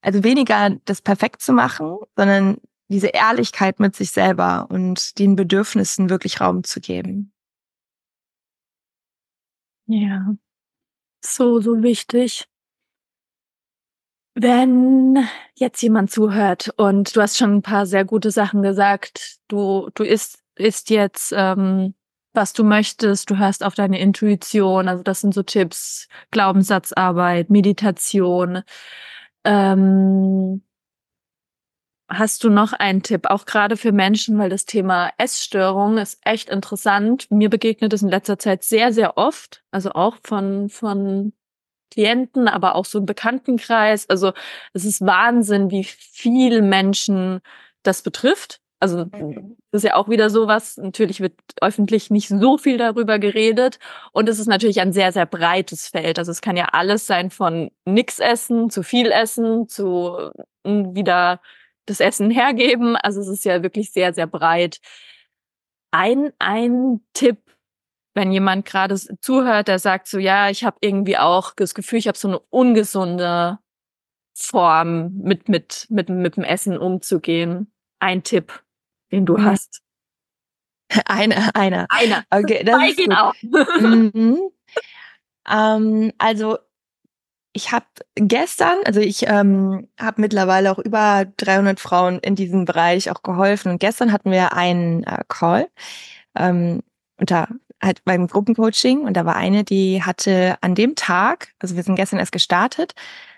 [0.00, 2.58] also weniger das perfekt zu machen, sondern
[2.88, 7.32] diese Ehrlichkeit mit sich selber und den Bedürfnissen wirklich Raum zu geben.
[9.86, 10.34] Ja,
[11.24, 12.48] so, so wichtig.
[14.34, 19.88] Wenn jetzt jemand zuhört und du hast schon ein paar sehr gute Sachen gesagt, du,
[19.94, 21.94] du isst, isst jetzt, ähm,
[22.34, 28.62] was du möchtest, du hörst auf deine Intuition, also das sind so Tipps, Glaubenssatzarbeit, Meditation.
[29.44, 30.62] Ähm,
[32.08, 36.48] Hast du noch einen Tipp, auch gerade für Menschen, weil das Thema Essstörung ist echt
[36.50, 37.28] interessant.
[37.30, 41.32] Mir begegnet es in letzter Zeit sehr, sehr oft, also auch von, von
[41.90, 44.08] Klienten, aber auch so im Bekanntenkreis.
[44.08, 44.32] Also
[44.72, 47.40] es ist Wahnsinn, wie viel Menschen
[47.82, 48.60] das betrifft.
[48.78, 50.76] Also das ist ja auch wieder sowas.
[50.76, 53.78] Natürlich wird öffentlich nicht so viel darüber geredet
[54.12, 56.18] und es ist natürlich ein sehr sehr breites Feld.
[56.18, 60.30] Also es kann ja alles sein von nix essen zu viel essen zu
[60.66, 61.40] hm, wieder
[61.86, 62.96] das Essen hergeben.
[62.96, 64.80] Also es ist ja wirklich sehr, sehr breit.
[65.90, 67.38] Ein, ein Tipp,
[68.14, 72.08] wenn jemand gerade zuhört, der sagt so, ja, ich habe irgendwie auch das Gefühl, ich
[72.08, 73.58] habe so eine ungesunde
[74.34, 77.72] Form, mit, mit, mit, mit dem Essen umzugehen.
[78.00, 78.62] Ein Tipp,
[79.10, 79.44] den du mhm.
[79.44, 79.82] hast.
[81.06, 81.86] Einer, einer.
[81.88, 82.24] Einer.
[82.30, 83.32] Okay, das Zwei ist genau.
[83.80, 84.38] mhm.
[85.50, 86.58] ähm, also
[87.56, 93.10] ich habe gestern, also ich ähm, habe mittlerweile auch über 300 Frauen in diesem Bereich
[93.10, 93.72] auch geholfen.
[93.72, 95.68] Und gestern hatten wir einen äh, Call
[96.36, 96.82] ähm,
[97.18, 97.48] unter
[97.82, 101.96] halt beim Gruppencoaching und da war eine, die hatte an dem Tag, also wir sind
[101.96, 102.94] gestern erst gestartet,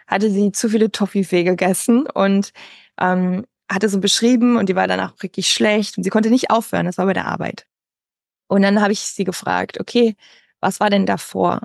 [0.07, 2.53] hatte sie zu viele Toffifee gegessen und
[3.01, 6.87] ähm, hatte so beschrieben und die war danach richtig schlecht und sie konnte nicht aufhören,
[6.87, 7.67] das war bei der Arbeit.
[8.49, 10.17] Und dann habe ich sie gefragt, okay,
[10.61, 11.61] was war denn davor?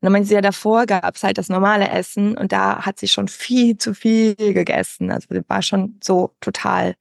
[0.00, 3.00] Und dann meinte sie ja, davor gab es halt das normale Essen und da hat
[3.00, 5.10] sie schon viel zu viel gegessen.
[5.10, 6.94] Also sie war schon so total,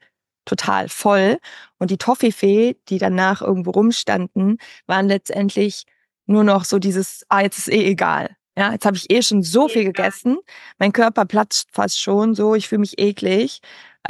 [0.46, 1.38] total voll.
[1.78, 4.58] Und die Toffifee, die danach irgendwo rumstanden,
[4.88, 5.86] waren letztendlich
[6.26, 8.36] nur noch so dieses, ah, jetzt ist eh egal.
[8.58, 10.40] Ja, jetzt habe ich eh schon so viel gegessen.
[10.80, 13.62] Mein Körper platzt fast schon so, ich fühle mich eklig.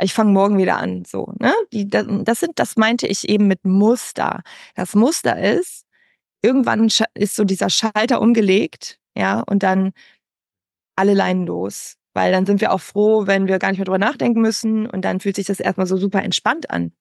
[0.02, 1.04] Ich fange morgen wieder an.
[1.06, 1.54] So, ne?
[1.74, 4.44] Die, das sind, das meinte ich eben mit Muster.
[4.76, 5.87] Das Muster ist,
[6.42, 9.92] irgendwann ist so dieser Schalter umgelegt, ja, und dann
[10.96, 11.96] alle Leinen los.
[12.14, 15.04] Weil dann sind wir auch froh, wenn wir gar nicht mehr drüber nachdenken müssen und
[15.04, 16.92] dann fühlt sich das erstmal so super entspannt an.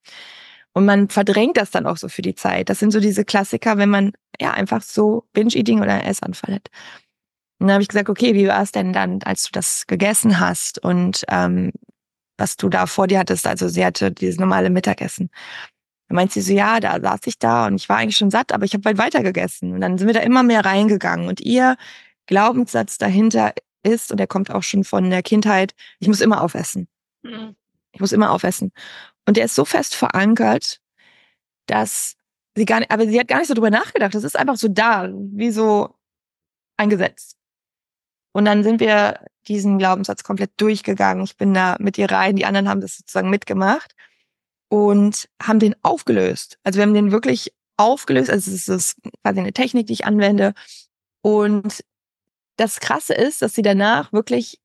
[0.75, 2.68] Und man verdrängt das dann auch so für die Zeit.
[2.68, 6.68] Das sind so diese Klassiker, wenn man ja einfach so Binge-Eating oder Essanfall hat.
[7.59, 10.38] Und dann habe ich gesagt, okay, wie war es denn dann, als du das gegessen
[10.38, 11.72] hast und ähm,
[12.37, 13.46] was du da vor dir hattest?
[13.46, 15.31] Also sie hatte dieses normale Mittagessen.
[16.09, 18.53] Dann meint sie so, ja, da saß ich da und ich war eigentlich schon satt,
[18.53, 19.73] aber ich habe bald weiter gegessen.
[19.73, 21.29] Und dann sind wir da immer mehr reingegangen.
[21.29, 21.77] Und ihr
[22.27, 26.88] Glaubenssatz dahinter ist, und der kommt auch schon von der Kindheit, ich muss immer aufessen.
[27.23, 27.57] Mhm.
[27.92, 28.73] Ich muss immer aufessen.
[29.27, 30.81] Und der ist so fest verankert,
[31.66, 32.16] dass
[32.55, 34.14] sie gar nicht, aber sie hat gar nicht so drüber nachgedacht.
[34.14, 35.95] Das ist einfach so da, wie so
[36.77, 37.37] ein Gesetz.
[38.33, 41.25] Und dann sind wir diesen Glaubenssatz komplett durchgegangen.
[41.25, 43.95] Ich bin da mit ihr rein, die anderen haben das sozusagen mitgemacht
[44.69, 46.59] und haben den aufgelöst.
[46.65, 48.31] Also wir haben den wirklich aufgelöst.
[48.31, 50.55] Also es ist quasi eine Technik, die ich anwende.
[51.23, 51.85] Und
[52.57, 54.59] das Krasse ist, dass sie danach wirklich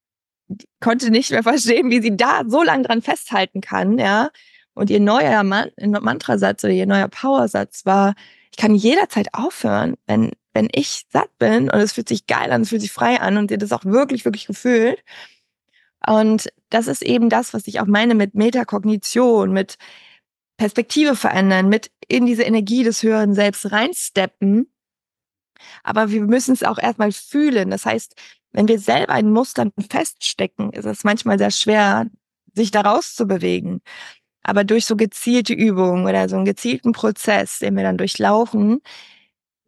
[0.79, 4.29] konnte nicht mehr verstehen, wie sie da so lange dran festhalten kann, ja.
[4.73, 8.15] Und ihr neuer Man Mantrasatz oder ihr neuer Powersatz war,
[8.51, 12.61] ich kann jederzeit aufhören, wenn, wenn ich satt bin und es fühlt sich geil an,
[12.61, 15.03] es fühlt sich frei an und ihr das auch wirklich, wirklich gefühlt.
[16.07, 19.77] Und das ist eben das, was ich auch meine mit Metakognition, mit
[20.57, 24.71] Perspektive verändern, mit in diese Energie des höheren Selbst reinsteppen.
[25.83, 27.69] Aber wir müssen es auch erstmal fühlen.
[27.69, 28.15] Das heißt,
[28.51, 32.07] wenn wir selber in Mustern feststecken, ist es manchmal sehr schwer,
[32.53, 33.81] sich da rauszubewegen.
[34.43, 38.81] Aber durch so gezielte Übungen oder so einen gezielten Prozess, den wir dann durchlaufen,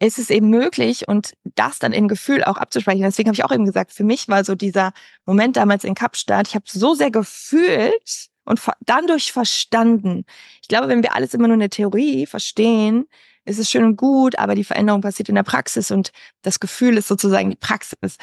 [0.03, 3.01] ist es eben möglich und das dann im Gefühl auch abzusprechen.
[3.01, 4.91] Deswegen habe ich auch eben gesagt, für mich war so dieser
[5.25, 10.25] Moment damals in Kapstadt, ich habe so sehr gefühlt und dann durch verstanden.
[10.61, 13.05] Ich glaube, wenn wir alles immer nur in der Theorie verstehen,
[13.45, 16.11] ist es schön und gut, aber die Veränderung passiert in der Praxis und
[16.41, 18.17] das Gefühl ist sozusagen die Praxis.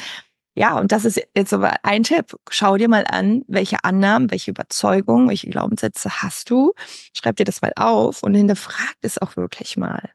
[0.56, 2.36] Ja, und das ist jetzt aber ein Tipp.
[2.50, 6.72] Schau dir mal an, welche Annahmen, welche Überzeugungen, welche Glaubenssätze hast du.
[7.16, 10.10] Schreib dir das mal auf und hinterfrag es auch wirklich mal.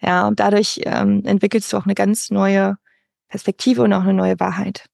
[0.00, 2.76] Ja, und dadurch ähm, entwickelst du auch eine ganz neue
[3.28, 4.86] Perspektive und auch eine neue Wahrheit.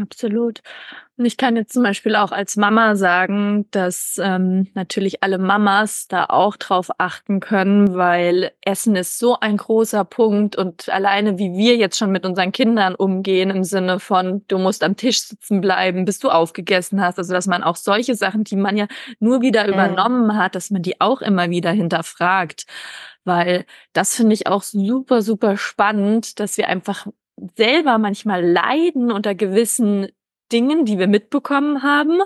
[0.00, 0.60] Absolut.
[1.16, 6.06] Und ich kann jetzt zum Beispiel auch als Mama sagen, dass ähm, natürlich alle Mamas
[6.08, 11.56] da auch drauf achten können, weil Essen ist so ein großer Punkt und alleine wie
[11.56, 15.62] wir jetzt schon mit unseren Kindern umgehen im Sinne von, du musst am Tisch sitzen
[15.62, 17.18] bleiben, bis du aufgegessen hast.
[17.18, 18.86] Also dass man auch solche Sachen, die man ja
[19.18, 19.70] nur wieder äh.
[19.70, 22.66] übernommen hat, dass man die auch immer wieder hinterfragt.
[23.24, 27.06] Weil das finde ich auch super, super spannend, dass wir einfach
[27.56, 30.08] selber manchmal leiden unter gewissen
[30.52, 32.20] Dingen, die wir mitbekommen haben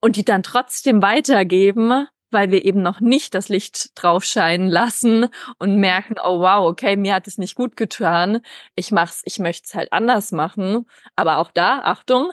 [0.00, 5.28] und die dann trotzdem weitergeben, weil wir eben noch nicht das Licht drauf scheinen lassen
[5.58, 8.40] und merken, oh wow, okay, mir hat es nicht gut getan.
[8.74, 10.86] Ich mach's, ich möchte es halt anders machen.
[11.16, 12.32] Aber auch da, Achtung,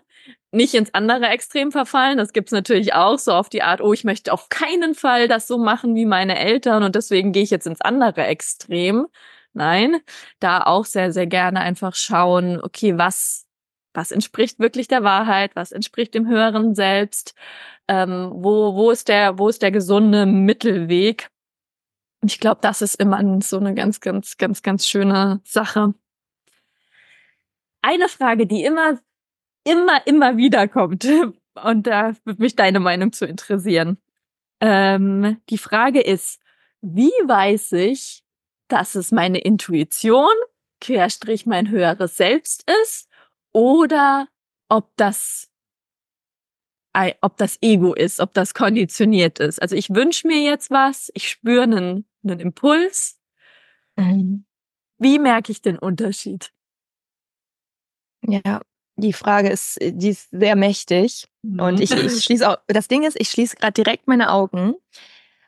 [0.51, 2.17] nicht ins andere Extrem verfallen.
[2.17, 5.47] Das gibt's natürlich auch so auf die Art, oh, ich möchte auf keinen Fall das
[5.47, 9.07] so machen wie meine Eltern und deswegen gehe ich jetzt ins andere Extrem.
[9.53, 9.99] Nein,
[10.39, 13.47] da auch sehr, sehr gerne einfach schauen, okay, was,
[13.93, 17.35] was entspricht wirklich der Wahrheit, was entspricht dem höheren Selbst,
[17.87, 21.29] ähm, wo, wo ist der, wo ist der gesunde Mittelweg?
[22.23, 25.93] Ich glaube, das ist immer so eine ganz, ganz, ganz, ganz schöne Sache.
[27.81, 28.99] Eine Frage, die immer,
[29.65, 31.05] immer, immer wieder kommt,
[31.63, 33.97] und da würde mich deine Meinung zu interessieren.
[34.61, 36.39] Ähm, die Frage ist,
[36.81, 38.23] wie weiß ich,
[38.71, 40.31] dass es meine Intuition,
[40.79, 43.07] Querstrich mein höheres Selbst ist,
[43.53, 44.27] oder
[44.69, 45.47] ob das
[47.21, 49.61] ob das Ego ist, ob das konditioniert ist.
[49.61, 53.17] Also ich wünsche mir jetzt was, ich spüre einen, einen Impuls.
[53.95, 54.45] Mhm.
[54.97, 56.51] Wie merke ich den Unterschied?
[58.27, 58.61] Ja,
[58.97, 61.27] die Frage ist, die ist sehr mächtig.
[61.43, 61.59] Mhm.
[61.61, 64.75] Und ich, ich schließe auch, das Ding ist, ich schließe gerade direkt meine Augen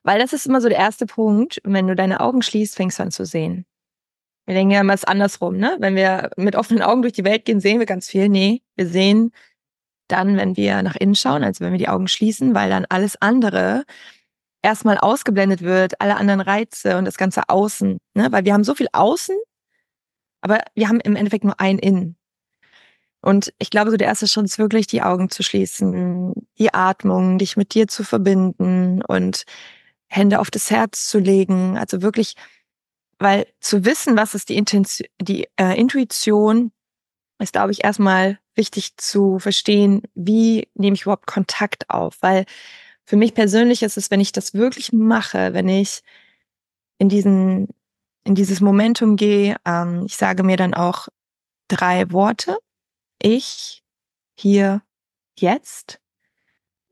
[0.03, 1.59] weil das ist immer so der erste Punkt.
[1.63, 3.65] Wenn du deine Augen schließt, fängst du an zu sehen.
[4.45, 5.77] Wir denken ja immer, es ist andersrum, ne?
[5.79, 8.27] Wenn wir mit offenen Augen durch die Welt gehen, sehen wir ganz viel.
[8.29, 9.31] Nee, wir sehen
[10.09, 13.21] dann, wenn wir nach innen schauen, also wenn wir die Augen schließen, weil dann alles
[13.21, 13.85] andere
[14.61, 18.31] erstmal ausgeblendet wird, alle anderen Reize und das ganze Außen, ne?
[18.31, 19.37] Weil wir haben so viel Außen,
[20.41, 22.17] aber wir haben im Endeffekt nur ein Innen.
[23.21, 27.37] Und ich glaube, so der erste Schritt ist wirklich, die Augen zu schließen, die Atmung,
[27.37, 29.45] dich mit dir zu verbinden und
[30.13, 31.77] Hände auf das Herz zu legen.
[31.77, 32.35] Also wirklich,
[33.19, 36.71] weil zu wissen, was ist die, Intention, die äh, Intuition,
[37.39, 42.17] ist, glaube ich, erstmal wichtig zu verstehen, wie nehme ich überhaupt Kontakt auf.
[42.21, 42.45] Weil
[43.05, 46.01] für mich persönlich ist es, wenn ich das wirklich mache, wenn ich
[46.99, 47.69] in diesen,
[48.23, 51.07] in dieses Momentum gehe, ähm, ich sage mir dann auch
[51.67, 52.57] drei Worte.
[53.21, 53.83] Ich,
[54.37, 54.81] hier,
[55.37, 55.99] jetzt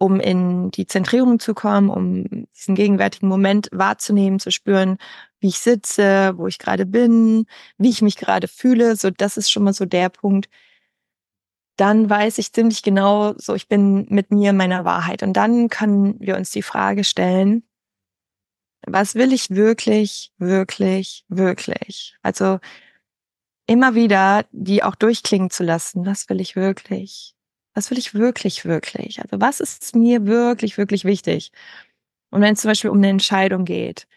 [0.02, 4.98] um in die Zentrierung zu kommen, um diesen gegenwärtigen Moment wahrzunehmen, zu spüren,
[5.40, 7.46] wie ich sitze, wo ich gerade bin,
[7.78, 8.96] wie ich mich gerade fühle.
[8.96, 10.50] So, das ist schon mal so der Punkt.
[11.78, 15.24] Dann weiß ich ziemlich genau, so ich bin mit mir meiner Wahrheit.
[15.24, 17.64] Und dann können wir uns die Frage stellen,
[18.88, 22.16] Was will ich wirklich, wirklich, wirklich?
[22.24, 22.60] Also
[23.68, 26.06] immer wieder die auch durchklingen zu lassen.
[26.06, 27.36] Was will ich wirklich?
[27.74, 29.22] Was will ich wirklich, wirklich?
[29.22, 31.52] Also was ist mir wirklich, wirklich wichtig?
[32.32, 34.08] Und wenn es zum Beispiel um eine Entscheidung geht,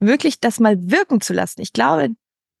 [0.00, 1.60] wirklich das mal wirken zu lassen.
[1.60, 2.10] Ich glaube,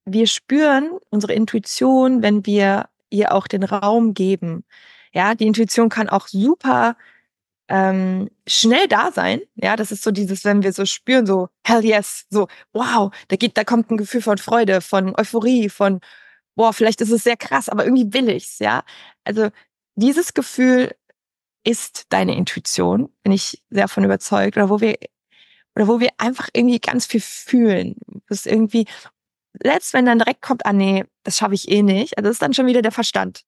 [0.04, 4.64] wir spüren unsere Intuition, wenn wir ihr auch den Raum geben.
[5.12, 6.96] Ja, die Intuition kann auch super
[7.68, 9.40] ähm, schnell da sein.
[9.56, 13.36] Ja, das ist so dieses, wenn wir so spüren, so hell yes, so wow, da
[13.36, 16.00] geht, da kommt ein Gefühl von Freude, von Euphorie, von
[16.56, 18.58] boah, vielleicht ist es sehr krass, aber irgendwie will ich's.
[18.58, 18.84] Ja,
[19.24, 19.50] also
[19.98, 20.94] dieses Gefühl
[21.64, 24.96] ist deine Intuition, bin ich sehr von überzeugt, oder wo wir
[25.74, 27.96] oder wo wir einfach irgendwie ganz viel fühlen.
[28.28, 28.86] Das ist irgendwie
[29.62, 32.16] selbst wenn dann direkt kommt, ah nee, das schaffe ich eh nicht.
[32.16, 33.44] Also das ist dann schon wieder der Verstand,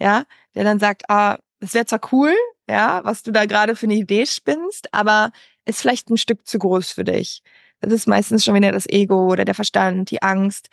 [0.00, 2.34] ja, der dann sagt, ah, das wäre zwar cool,
[2.68, 5.32] ja, was du da gerade für eine Idee spinnst, aber
[5.66, 7.42] ist vielleicht ein Stück zu groß für dich.
[7.80, 10.68] Das ist meistens schon wieder das Ego oder der Verstand, die Angst.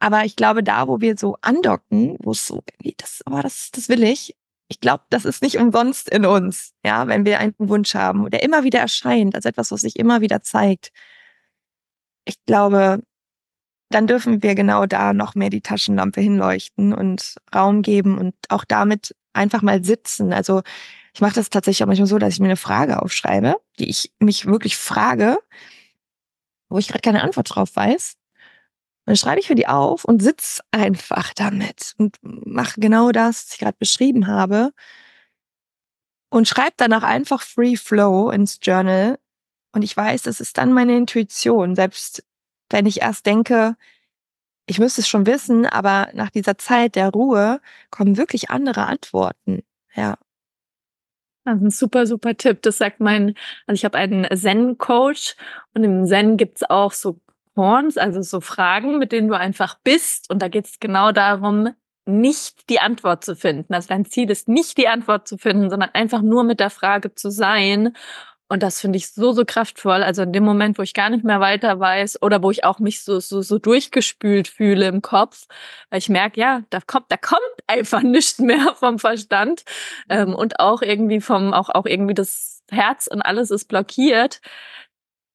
[0.00, 2.62] Aber ich glaube, da, wo wir so andocken, wo es so,
[2.96, 4.34] das, oh, das, das will ich.
[4.70, 8.44] Ich glaube, das ist nicht umsonst in uns, ja, wenn wir einen Wunsch haben, der
[8.44, 10.92] immer wieder erscheint, als etwas, was sich immer wieder zeigt.
[12.24, 13.02] Ich glaube,
[13.90, 18.64] dann dürfen wir genau da noch mehr die Taschenlampe hinleuchten und Raum geben und auch
[18.64, 20.32] damit einfach mal sitzen.
[20.32, 20.62] Also
[21.14, 24.12] ich mache das tatsächlich auch manchmal so, dass ich mir eine Frage aufschreibe, die ich
[24.20, 25.38] mich wirklich frage,
[26.68, 28.19] wo ich gerade keine Antwort drauf weiß.
[29.10, 33.54] Dann schreibe ich mir die auf und sitz einfach damit und mache genau das, was
[33.54, 34.70] ich gerade beschrieben habe.
[36.28, 39.18] Und schreibe danach einfach Free Flow ins Journal.
[39.72, 41.74] Und ich weiß, das ist dann meine Intuition.
[41.74, 42.22] Selbst
[42.68, 43.74] wenn ich erst denke,
[44.66, 49.64] ich müsste es schon wissen, aber nach dieser Zeit der Ruhe kommen wirklich andere Antworten.
[49.96, 50.18] Ja.
[51.44, 52.62] Das ist ein super, super Tipp.
[52.62, 53.34] Das sagt mein,
[53.66, 55.34] also ich habe einen Zen-Coach
[55.74, 57.18] und im Zen gibt's auch so
[57.56, 60.30] Horns, also so Fragen, mit denen du einfach bist.
[60.30, 61.70] Und da geht es genau darum,
[62.06, 63.74] nicht die Antwort zu finden.
[63.74, 67.14] Also dein Ziel ist nicht die Antwort zu finden, sondern einfach nur mit der Frage
[67.14, 67.94] zu sein
[68.52, 70.02] und das finde ich so, so kraftvoll.
[70.02, 72.80] Also in dem Moment, wo ich gar nicht mehr weiter weiß oder wo ich auch
[72.80, 75.46] mich so, so, so durchgespült fühle im Kopf,
[75.88, 79.62] weil ich merke, ja, da kommt, da kommt einfach nichts mehr vom Verstand
[80.08, 84.40] ähm, und auch irgendwie vom, auch, auch irgendwie das Herz und alles ist blockiert.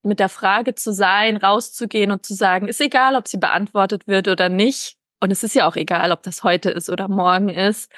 [0.06, 4.28] Mit der Frage zu sein, rauszugehen und zu sagen, ist egal, ob sie beantwortet wird
[4.28, 4.98] oder nicht.
[5.20, 7.92] Und es ist ja auch egal, ob das heute ist oder morgen ist.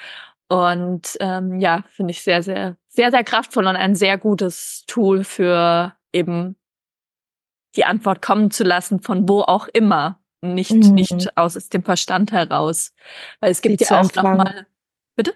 [0.48, 5.22] Und ähm, ja, finde ich sehr, sehr, sehr, sehr kraftvoll und ein sehr gutes Tool
[5.24, 6.56] für eben
[7.76, 10.18] die Antwort kommen zu lassen, von wo auch immer.
[10.40, 10.94] Nicht, mhm.
[10.94, 12.94] nicht aus dem Verstand heraus.
[13.40, 14.66] Weil es gibt sie ja auch nochmal.
[15.16, 15.34] Bitte?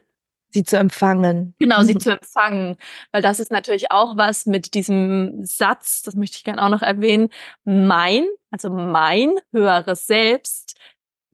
[0.52, 1.54] Sie zu empfangen.
[1.58, 1.86] Genau, mhm.
[1.86, 2.76] sie zu empfangen.
[3.10, 6.82] Weil das ist natürlich auch was mit diesem Satz, das möchte ich gerne auch noch
[6.82, 7.28] erwähnen.
[7.64, 10.76] Mein, also mein höheres Selbst,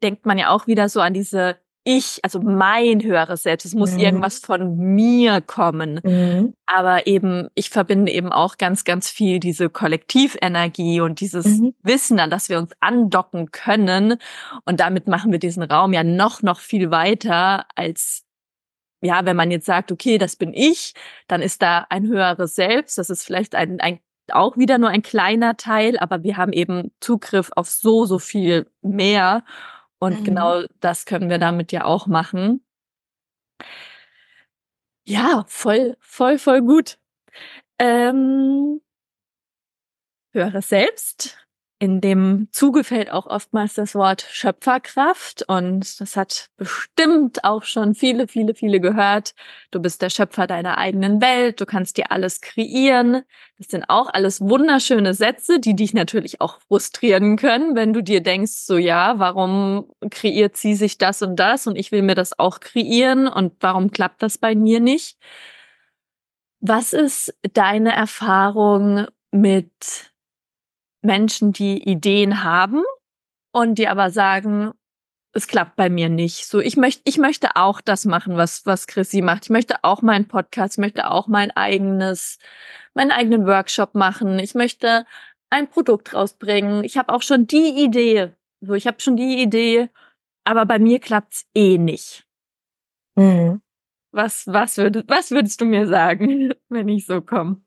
[0.02, 1.56] denkt man ja auch wieder so an diese
[1.88, 4.00] ich, also mein höheres Selbst, es muss mhm.
[4.00, 6.00] irgendwas von mir kommen.
[6.04, 6.52] Mhm.
[6.66, 11.74] Aber eben, ich verbinde eben auch ganz, ganz viel diese Kollektivenergie und dieses mhm.
[11.82, 14.18] Wissen, an das wir uns andocken können.
[14.66, 18.27] Und damit machen wir diesen Raum ja noch, noch viel weiter als
[19.00, 20.94] ja, wenn man jetzt sagt, okay, das bin ich,
[21.28, 22.98] dann ist da ein höheres Selbst.
[22.98, 26.92] Das ist vielleicht ein, ein auch wieder nur ein kleiner Teil, aber wir haben eben
[27.00, 29.44] Zugriff auf so, so viel mehr.
[29.98, 30.24] Und mhm.
[30.24, 32.64] genau das können wir damit ja auch machen.
[35.04, 36.98] Ja, voll, voll, voll gut.
[37.78, 38.80] Ähm,
[40.32, 41.47] höre selbst
[41.80, 47.94] in dem Zuge fällt auch oftmals das Wort Schöpferkraft und das hat bestimmt auch schon
[47.94, 49.34] viele, viele, viele gehört.
[49.70, 53.22] Du bist der Schöpfer deiner eigenen Welt, du kannst dir alles kreieren.
[53.58, 58.22] Das sind auch alles wunderschöne Sätze, die dich natürlich auch frustrieren können, wenn du dir
[58.22, 62.38] denkst, so ja, warum kreiert sie sich das und das und ich will mir das
[62.40, 65.16] auch kreieren und warum klappt das bei mir nicht?
[66.60, 70.07] Was ist deine Erfahrung mit
[71.02, 72.82] Menschen, die Ideen haben
[73.52, 74.72] und die aber sagen,
[75.32, 76.46] es klappt bei mir nicht.
[76.46, 79.44] So, ich möchte, ich möchte auch das machen, was, was Chrissy macht.
[79.44, 82.38] Ich möchte auch meinen Podcast, ich möchte auch mein eigenes,
[82.94, 84.38] meinen eigenen Workshop machen.
[84.38, 85.06] Ich möchte
[85.50, 86.84] ein Produkt rausbringen.
[86.84, 88.32] Ich habe auch schon die Idee.
[88.60, 89.90] So, ich habe schon die Idee,
[90.44, 92.26] aber bei mir klappt's eh nicht.
[93.16, 93.62] Mhm.
[94.10, 97.60] Was, was würdest, was würdest du mir sagen, wenn ich so komme?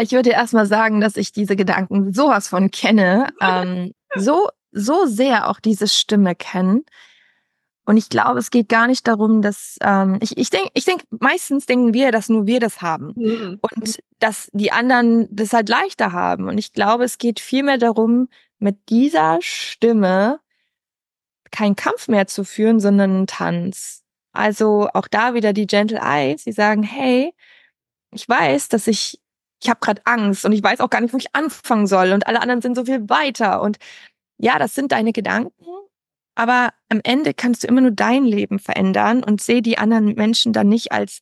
[0.00, 5.48] Ich würde erstmal sagen, dass ich diese Gedanken sowas von kenne, ähm, so, so sehr
[5.48, 6.84] auch diese Stimme kennen.
[7.86, 11.04] Und ich glaube, es geht gar nicht darum, dass ähm, ich ich denke, ich denke,
[11.10, 13.58] meistens denken wir, dass nur wir das haben mhm.
[13.60, 16.48] und dass die anderen das halt leichter haben.
[16.48, 18.28] Und ich glaube, es geht vielmehr darum,
[18.58, 20.40] mit dieser Stimme
[21.50, 24.02] keinen Kampf mehr zu führen, sondern einen Tanz.
[24.32, 27.34] Also auch da wieder die Gentle Eyes, die sagen, hey,
[28.12, 29.20] ich weiß, dass ich,
[29.62, 32.26] ich habe gerade Angst und ich weiß auch gar nicht, wo ich anfangen soll und
[32.26, 33.62] alle anderen sind so viel weiter.
[33.62, 33.78] Und
[34.38, 35.52] ja, das sind deine Gedanken,
[36.34, 40.52] aber am Ende kannst du immer nur dein Leben verändern und sehe die anderen Menschen
[40.52, 41.20] dann nicht als,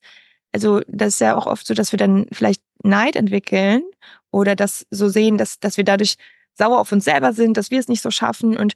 [0.53, 3.83] also das ist ja auch oft so, dass wir dann vielleicht Neid entwickeln
[4.30, 6.16] oder das so sehen, dass, dass wir dadurch
[6.55, 8.74] sauer auf uns selber sind, dass wir es nicht so schaffen und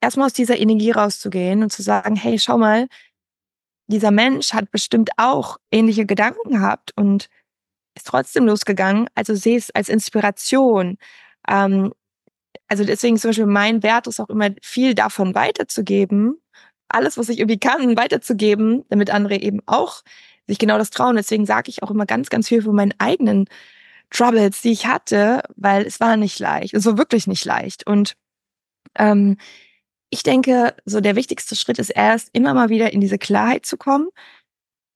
[0.00, 2.88] erstmal aus dieser Energie rauszugehen und zu sagen, hey, schau mal,
[3.86, 7.28] dieser Mensch hat bestimmt auch ähnliche Gedanken gehabt und
[7.98, 9.08] ist trotzdem losgegangen.
[9.14, 10.98] Also sehe es als Inspiration.
[11.48, 11.92] Ähm,
[12.68, 16.40] also deswegen zum Beispiel mein Wert ist auch immer viel davon weiterzugeben,
[16.88, 20.02] alles, was ich irgendwie kann, weiterzugeben, damit andere eben auch
[20.46, 21.16] sich genau das trauen.
[21.16, 23.46] Deswegen sage ich auch immer ganz, ganz viel von meinen eigenen
[24.10, 26.74] Troubles, die ich hatte, weil es war nicht leicht.
[26.74, 27.86] Es war wirklich nicht leicht.
[27.86, 28.14] Und
[28.96, 29.36] ähm,
[30.10, 33.76] ich denke, so der wichtigste Schritt ist erst, immer mal wieder in diese Klarheit zu
[33.76, 34.08] kommen.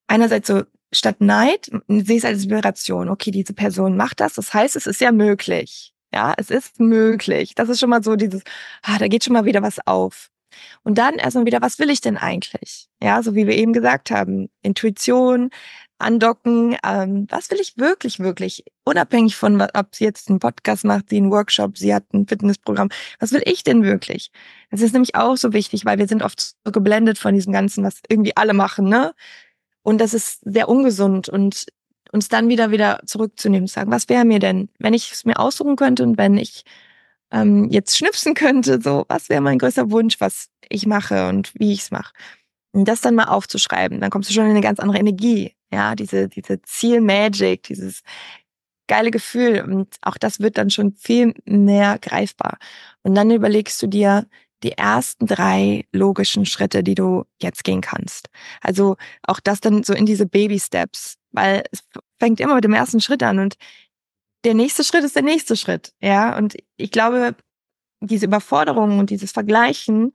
[0.07, 0.63] Einerseits so
[0.93, 3.09] statt Neid, sehe es als Inspiration.
[3.09, 4.35] Okay, diese Person macht das.
[4.35, 5.93] Das heißt, es ist ja möglich.
[6.15, 7.55] Ja, es ist möglich.
[7.55, 8.43] Das ist schon mal so dieses,
[8.83, 10.29] ah, da geht schon mal wieder was auf.
[10.83, 12.89] Und dann erstmal wieder, was will ich denn eigentlich?
[13.03, 15.51] Ja, so wie wir eben gesagt haben, Intuition,
[16.03, 16.77] andocken.
[16.85, 18.65] Ähm, was will ich wirklich, wirklich?
[18.85, 22.91] Unabhängig von, ob sie jetzt einen Podcast macht, sie einen Workshop, sie hat ein Fitnessprogramm.
[23.21, 24.31] Was will ich denn wirklich?
[24.71, 27.85] Das ist nämlich auch so wichtig, weil wir sind oft so geblendet von diesem Ganzen,
[27.85, 29.15] was irgendwie alle machen, ne?
[29.83, 31.67] Und das ist sehr ungesund und
[32.13, 35.39] uns dann wieder wieder zurückzunehmen, zu sagen, was wäre mir denn, wenn ich es mir
[35.39, 36.65] aussuchen könnte und wenn ich
[37.33, 41.73] ähm, jetzt schnipsen könnte, so, was wäre mein größter Wunsch, was ich mache und wie
[41.73, 42.13] ich es mache.
[42.73, 45.55] Und das dann mal aufzuschreiben, dann kommst du schon in eine ganz andere Energie.
[45.73, 48.03] Ja, diese, diese Ziel-Magic, dieses
[48.89, 49.63] geile Gefühl.
[49.63, 52.59] Und auch das wird dann schon viel mehr greifbar.
[53.03, 54.27] Und dann überlegst du dir
[54.63, 58.29] die ersten drei logischen Schritte, die du jetzt gehen kannst.
[58.61, 61.83] Also auch das dann so in diese Baby-Steps, weil es
[62.19, 63.57] fängt immer mit dem ersten Schritt an und
[64.45, 65.93] der nächste Schritt ist der nächste Schritt.
[66.01, 67.37] Ja, und ich glaube,
[68.01, 70.13] diese Überforderung und dieses Vergleichen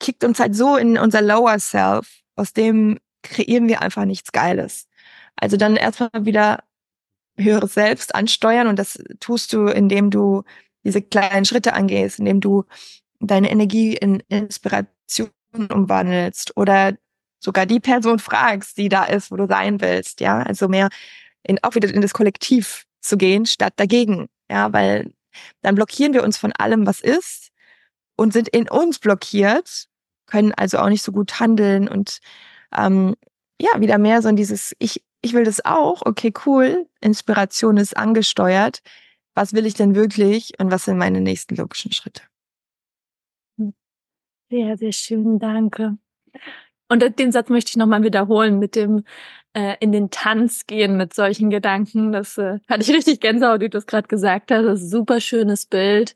[0.00, 4.86] kickt uns halt so in unser Lower Self, aus dem kreieren wir einfach nichts Geiles.
[5.36, 6.62] Also dann erstmal wieder
[7.36, 10.44] höheres Selbst ansteuern und das tust du, indem du
[10.84, 12.64] diese kleinen Schritte angehst, indem du
[13.20, 16.96] deine Energie in Inspiration umwandelst oder
[17.40, 20.88] sogar die Person fragst, die da ist, wo du sein willst, ja, also mehr
[21.42, 25.12] in, auch wieder in das Kollektiv zu gehen, statt dagegen, ja, weil
[25.62, 27.50] dann blockieren wir uns von allem, was ist
[28.16, 29.86] und sind in uns blockiert,
[30.26, 32.18] können also auch nicht so gut handeln und
[32.76, 33.14] ähm,
[33.60, 37.96] ja, wieder mehr so in dieses, ich, ich will das auch, okay, cool, Inspiration ist
[37.96, 38.80] angesteuert.
[39.34, 42.22] Was will ich denn wirklich und was sind meine nächsten logischen Schritte?
[44.50, 45.98] Sehr, sehr schön, danke.
[46.88, 49.04] Und den Satz möchte ich nochmal wiederholen mit dem
[49.52, 52.12] äh, in den Tanz gehen mit solchen Gedanken.
[52.12, 54.64] Das äh, hatte ich richtig Gänsehaut, wie du das gerade gesagt hast.
[54.64, 56.14] Das ist ein super schönes Bild.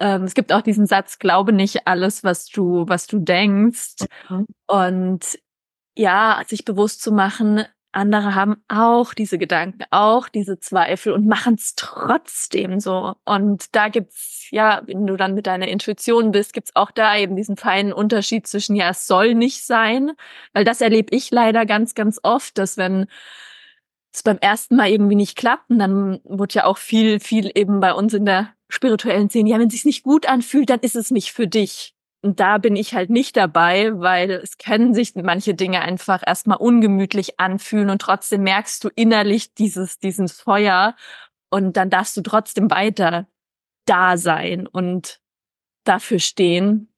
[0.00, 4.06] Ähm, es gibt auch diesen Satz, glaube nicht alles, was du, was du denkst.
[4.28, 4.46] Mhm.
[4.66, 5.38] Und
[5.96, 11.54] ja, sich bewusst zu machen, andere haben auch diese Gedanken, auch diese Zweifel und machen
[11.54, 13.14] es trotzdem so.
[13.24, 17.36] Und da gibt's ja, wenn du dann mit deiner Intuition bist, gibt's auch da eben
[17.36, 20.12] diesen feinen Unterschied zwischen, ja, es soll nicht sein,
[20.52, 23.06] weil das erlebe ich leider ganz, ganz oft, dass wenn
[24.12, 27.80] es beim ersten Mal irgendwie nicht klappt, und dann wird ja auch viel, viel eben
[27.80, 30.96] bei uns in der spirituellen Szene, ja, wenn es sich nicht gut anfühlt, dann ist
[30.96, 31.94] es nicht für dich.
[32.22, 36.58] Und da bin ich halt nicht dabei, weil es können sich manche Dinge einfach erstmal
[36.58, 40.94] ungemütlich anfühlen und trotzdem merkst du innerlich dieses, dieses Feuer
[41.50, 43.26] und dann darfst du trotzdem weiter
[43.86, 45.20] da sein und
[45.84, 46.92] dafür stehen.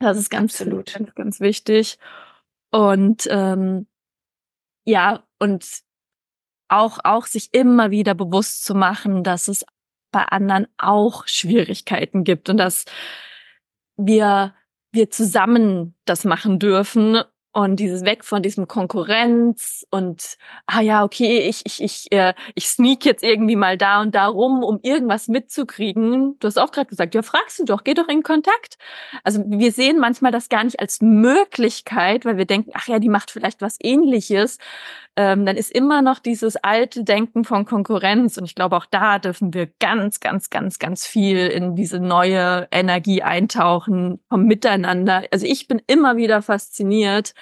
[0.00, 0.92] Das ist ganz, Absolut.
[0.92, 1.98] ganz, ganz wichtig.
[2.70, 3.86] Und ähm,
[4.84, 5.64] ja, und
[6.68, 9.64] auch, auch sich immer wieder bewusst zu machen, dass es
[10.10, 12.84] bei anderen auch Schwierigkeiten gibt und dass
[13.96, 14.54] wir,
[14.92, 17.22] wir zusammen das machen dürfen
[17.56, 20.36] und dieses weg von diesem Konkurrenz und
[20.66, 24.26] ah ja okay ich ich ich äh, ich sneak jetzt irgendwie mal da und da
[24.26, 26.38] rum um irgendwas mitzukriegen.
[26.38, 28.76] Du hast auch gerade gesagt ja fragst du doch geh doch in Kontakt.
[29.24, 33.08] Also wir sehen manchmal das gar nicht als Möglichkeit weil wir denken ach ja die
[33.08, 34.58] macht vielleicht was ähnliches
[35.16, 38.36] ähm, dann ist immer noch dieses alte Denken von Konkurrenz.
[38.36, 42.68] Und ich glaube, auch da dürfen wir ganz, ganz, ganz, ganz viel in diese neue
[42.70, 45.24] Energie eintauchen vom Miteinander.
[45.32, 47.34] Also ich bin immer wieder fasziniert,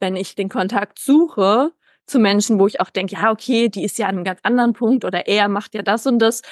[0.00, 1.72] wenn ich den Kontakt suche
[2.06, 4.72] zu Menschen, wo ich auch denke, ja, okay, die ist ja an einem ganz anderen
[4.72, 6.42] Punkt oder er macht ja das und das.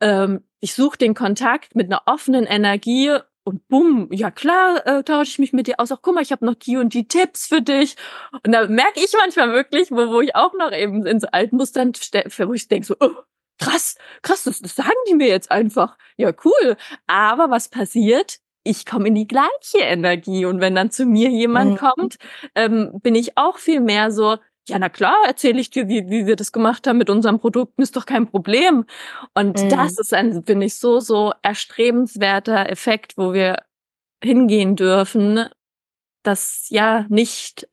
[0.00, 5.30] Ähm, ich suche den Kontakt mit einer offenen Energie und bumm, ja klar, äh, tausche
[5.32, 5.90] ich mich mit dir aus.
[5.92, 7.96] Auch guck mal, ich habe noch die und die Tipps für dich.
[8.44, 11.56] Und da merke ich manchmal wirklich, wo, wo ich auch noch eben in so alten
[11.56, 13.10] Mustern, wo ich denke so, oh,
[13.58, 15.96] krass, krass, das, das sagen die mir jetzt einfach.
[16.16, 16.76] Ja, cool.
[17.06, 18.38] Aber was passiert?
[18.62, 20.44] Ich komme in die gleiche Energie.
[20.44, 21.76] Und wenn dann zu mir jemand mhm.
[21.76, 22.16] kommt,
[22.54, 24.36] ähm, bin ich auch viel mehr so,
[24.70, 27.82] ja, na klar, erzähle ich dir, wie, wie wir das gemacht haben mit unseren Produkten,
[27.82, 28.84] ist doch kein Problem.
[29.34, 29.68] Und mhm.
[29.68, 33.56] das ist ein, finde ich, so, so erstrebenswerter Effekt, wo wir
[34.22, 35.46] hingehen dürfen,
[36.22, 37.68] dass ja nicht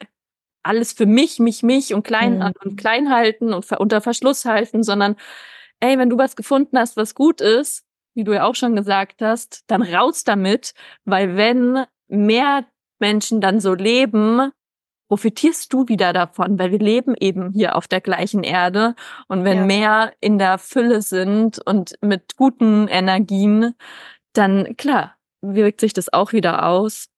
[0.63, 2.53] alles für mich, mich, mich und klein mhm.
[2.63, 5.15] und klein halten und unter Verschluss halten, sondern
[5.79, 7.85] ey, wenn du was gefunden hast, was gut ist,
[8.15, 10.73] wie du ja auch schon gesagt hast, dann raus damit,
[11.05, 12.65] weil wenn mehr
[12.99, 14.51] Menschen dann so leben,
[15.07, 18.95] profitierst du wieder davon, weil wir leben eben hier auf der gleichen Erde.
[19.27, 19.65] Und wenn ja.
[19.65, 23.73] mehr in der Fülle sind und mit guten Energien,
[24.33, 27.09] dann klar, wirkt sich das auch wieder aus.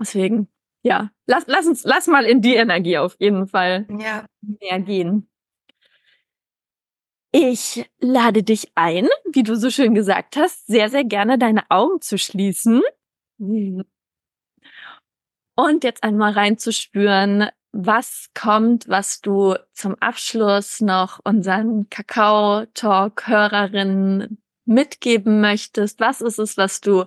[0.00, 0.48] Deswegen,
[0.82, 4.26] ja, lass, lass uns, lass mal in die Energie auf jeden Fall ja.
[4.42, 5.28] mehr gehen.
[7.32, 12.00] Ich lade dich ein, wie du so schön gesagt hast, sehr, sehr gerne deine Augen
[12.00, 12.82] zu schließen.
[15.56, 25.98] Und jetzt einmal reinzuspüren, was kommt, was du zum Abschluss noch unseren Kakao-Talk-Hörerinnen mitgeben möchtest.
[25.98, 27.06] Was ist es, was du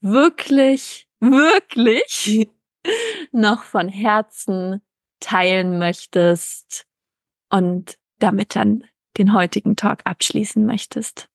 [0.00, 2.50] wirklich, wirklich
[3.32, 4.82] noch von Herzen
[5.20, 6.88] teilen möchtest
[7.50, 8.82] und damit dann
[9.16, 11.28] den heutigen Talk abschließen möchtest?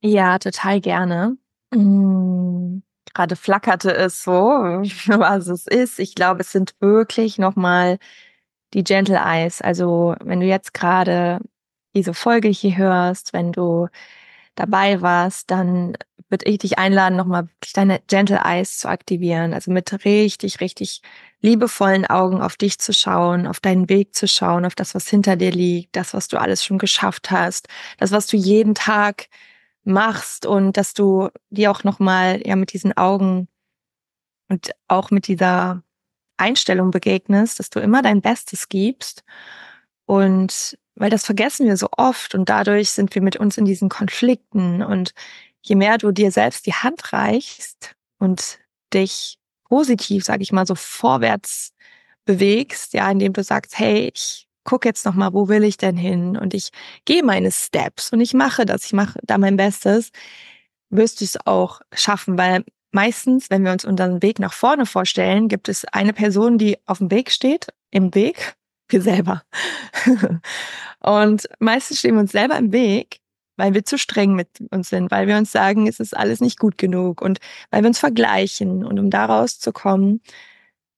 [0.00, 1.36] Ja, total gerne.
[1.72, 2.82] Mmh
[3.14, 4.32] gerade flackerte es so,
[5.06, 5.98] was es ist.
[5.98, 7.98] Ich glaube, es sind wirklich nochmal
[8.74, 9.62] die Gentle Eyes.
[9.62, 11.40] Also wenn du jetzt gerade
[11.94, 13.88] diese Folge hier hörst, wenn du
[14.56, 15.96] dabei warst, dann
[16.28, 19.54] würde ich dich einladen, nochmal deine Gentle Eyes zu aktivieren.
[19.54, 21.02] Also mit richtig, richtig
[21.40, 25.36] liebevollen Augen auf dich zu schauen, auf deinen Weg zu schauen, auf das, was hinter
[25.36, 29.28] dir liegt, das, was du alles schon geschafft hast, das, was du jeden Tag
[29.84, 33.48] machst und dass du dir auch nochmal ja mit diesen Augen
[34.48, 35.82] und auch mit dieser
[36.36, 39.24] Einstellung begegnest, dass du immer dein Bestes gibst.
[40.06, 43.88] Und weil das vergessen wir so oft und dadurch sind wir mit uns in diesen
[43.88, 44.82] Konflikten.
[44.82, 45.12] Und
[45.62, 48.58] je mehr du dir selbst die Hand reichst und
[48.92, 51.72] dich positiv, sage ich mal, so vorwärts
[52.24, 55.96] bewegst, ja, indem du sagst, hey, ich guck jetzt noch mal, wo will ich denn
[55.96, 56.36] hin?
[56.36, 56.70] Und ich
[57.04, 60.10] gehe meine Steps und ich mache das, ich mache da mein Bestes,
[60.90, 65.48] wirst du es auch schaffen, weil meistens, wenn wir uns unseren Weg nach vorne vorstellen,
[65.48, 68.54] gibt es eine Person, die auf dem Weg steht, im Weg,
[68.88, 69.42] wir selber.
[71.00, 73.20] und meistens stehen wir uns selber im Weg,
[73.56, 76.58] weil wir zu streng mit uns sind, weil wir uns sagen, es ist alles nicht
[76.58, 77.38] gut genug und
[77.70, 78.84] weil wir uns vergleichen.
[78.84, 80.20] Und um daraus zu kommen,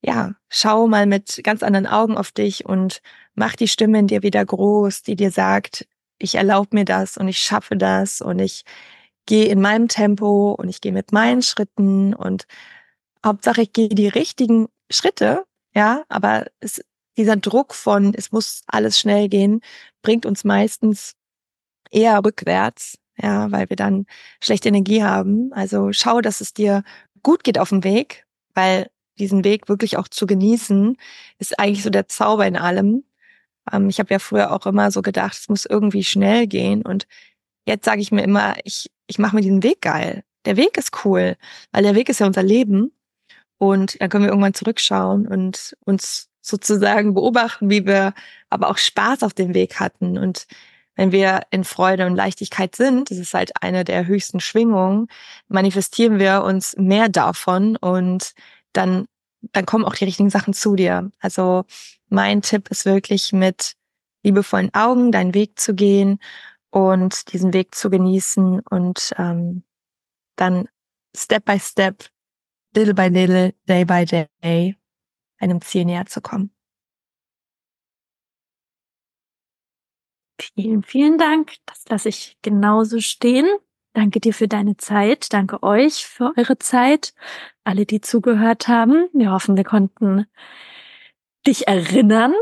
[0.06, 3.02] ja, schau mal mit ganz anderen Augen auf dich und
[3.34, 5.86] mach die Stimme in dir wieder groß, die dir sagt,
[6.18, 8.62] ich erlaube mir das und ich schaffe das und ich
[9.26, 12.46] gehe in meinem Tempo und ich gehe mit meinen Schritten und
[13.24, 15.44] Hauptsache ich gehe die richtigen Schritte,
[15.74, 16.80] ja, aber es,
[17.16, 19.60] dieser Druck von, es muss alles schnell gehen,
[20.02, 21.14] bringt uns meistens
[21.90, 24.06] eher rückwärts, ja, weil wir dann
[24.40, 25.52] schlechte Energie haben.
[25.52, 26.84] Also schau, dass es dir
[27.24, 28.88] gut geht auf dem Weg, weil
[29.18, 30.96] diesen Weg wirklich auch zu genießen,
[31.38, 33.04] ist eigentlich so der Zauber in allem.
[33.72, 36.82] Ähm, ich habe ja früher auch immer so gedacht, es muss irgendwie schnell gehen.
[36.82, 37.06] Und
[37.66, 40.24] jetzt sage ich mir immer, ich, ich mache mir diesen Weg geil.
[40.44, 41.36] Der Weg ist cool,
[41.72, 42.92] weil der Weg ist ja unser Leben.
[43.58, 48.14] Und dann können wir irgendwann zurückschauen und uns sozusagen beobachten, wie wir
[48.50, 50.18] aber auch Spaß auf dem Weg hatten.
[50.18, 50.46] Und
[50.94, 55.08] wenn wir in Freude und Leichtigkeit sind, das ist halt eine der höchsten Schwingungen,
[55.48, 58.32] manifestieren wir uns mehr davon und
[58.76, 59.06] dann,
[59.40, 61.10] dann kommen auch die richtigen Sachen zu dir.
[61.20, 61.64] Also
[62.08, 63.74] mein Tipp ist wirklich mit
[64.22, 66.18] liebevollen Augen deinen Weg zu gehen
[66.70, 69.62] und diesen Weg zu genießen und ähm,
[70.36, 70.68] dann
[71.16, 72.04] Step by Step,
[72.74, 74.76] little by little, day by day
[75.38, 76.50] einem Ziel näher zu kommen.
[80.40, 81.54] Vielen, vielen Dank.
[81.64, 83.46] Das lasse ich genauso stehen.
[83.96, 85.32] Danke dir für deine Zeit.
[85.32, 87.14] Danke euch für eure Zeit.
[87.64, 89.08] Alle, die zugehört haben.
[89.14, 90.26] Wir hoffen, wir konnten
[91.46, 92.34] dich erinnern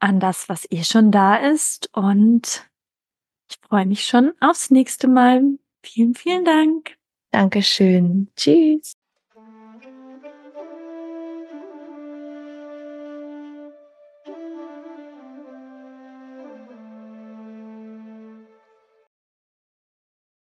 [0.00, 1.90] an das, was eh schon da ist.
[1.92, 2.70] Und
[3.50, 5.42] ich freue mich schon aufs nächste Mal.
[5.82, 6.96] Vielen, vielen Dank.
[7.32, 8.28] Dankeschön.
[8.34, 8.94] Tschüss.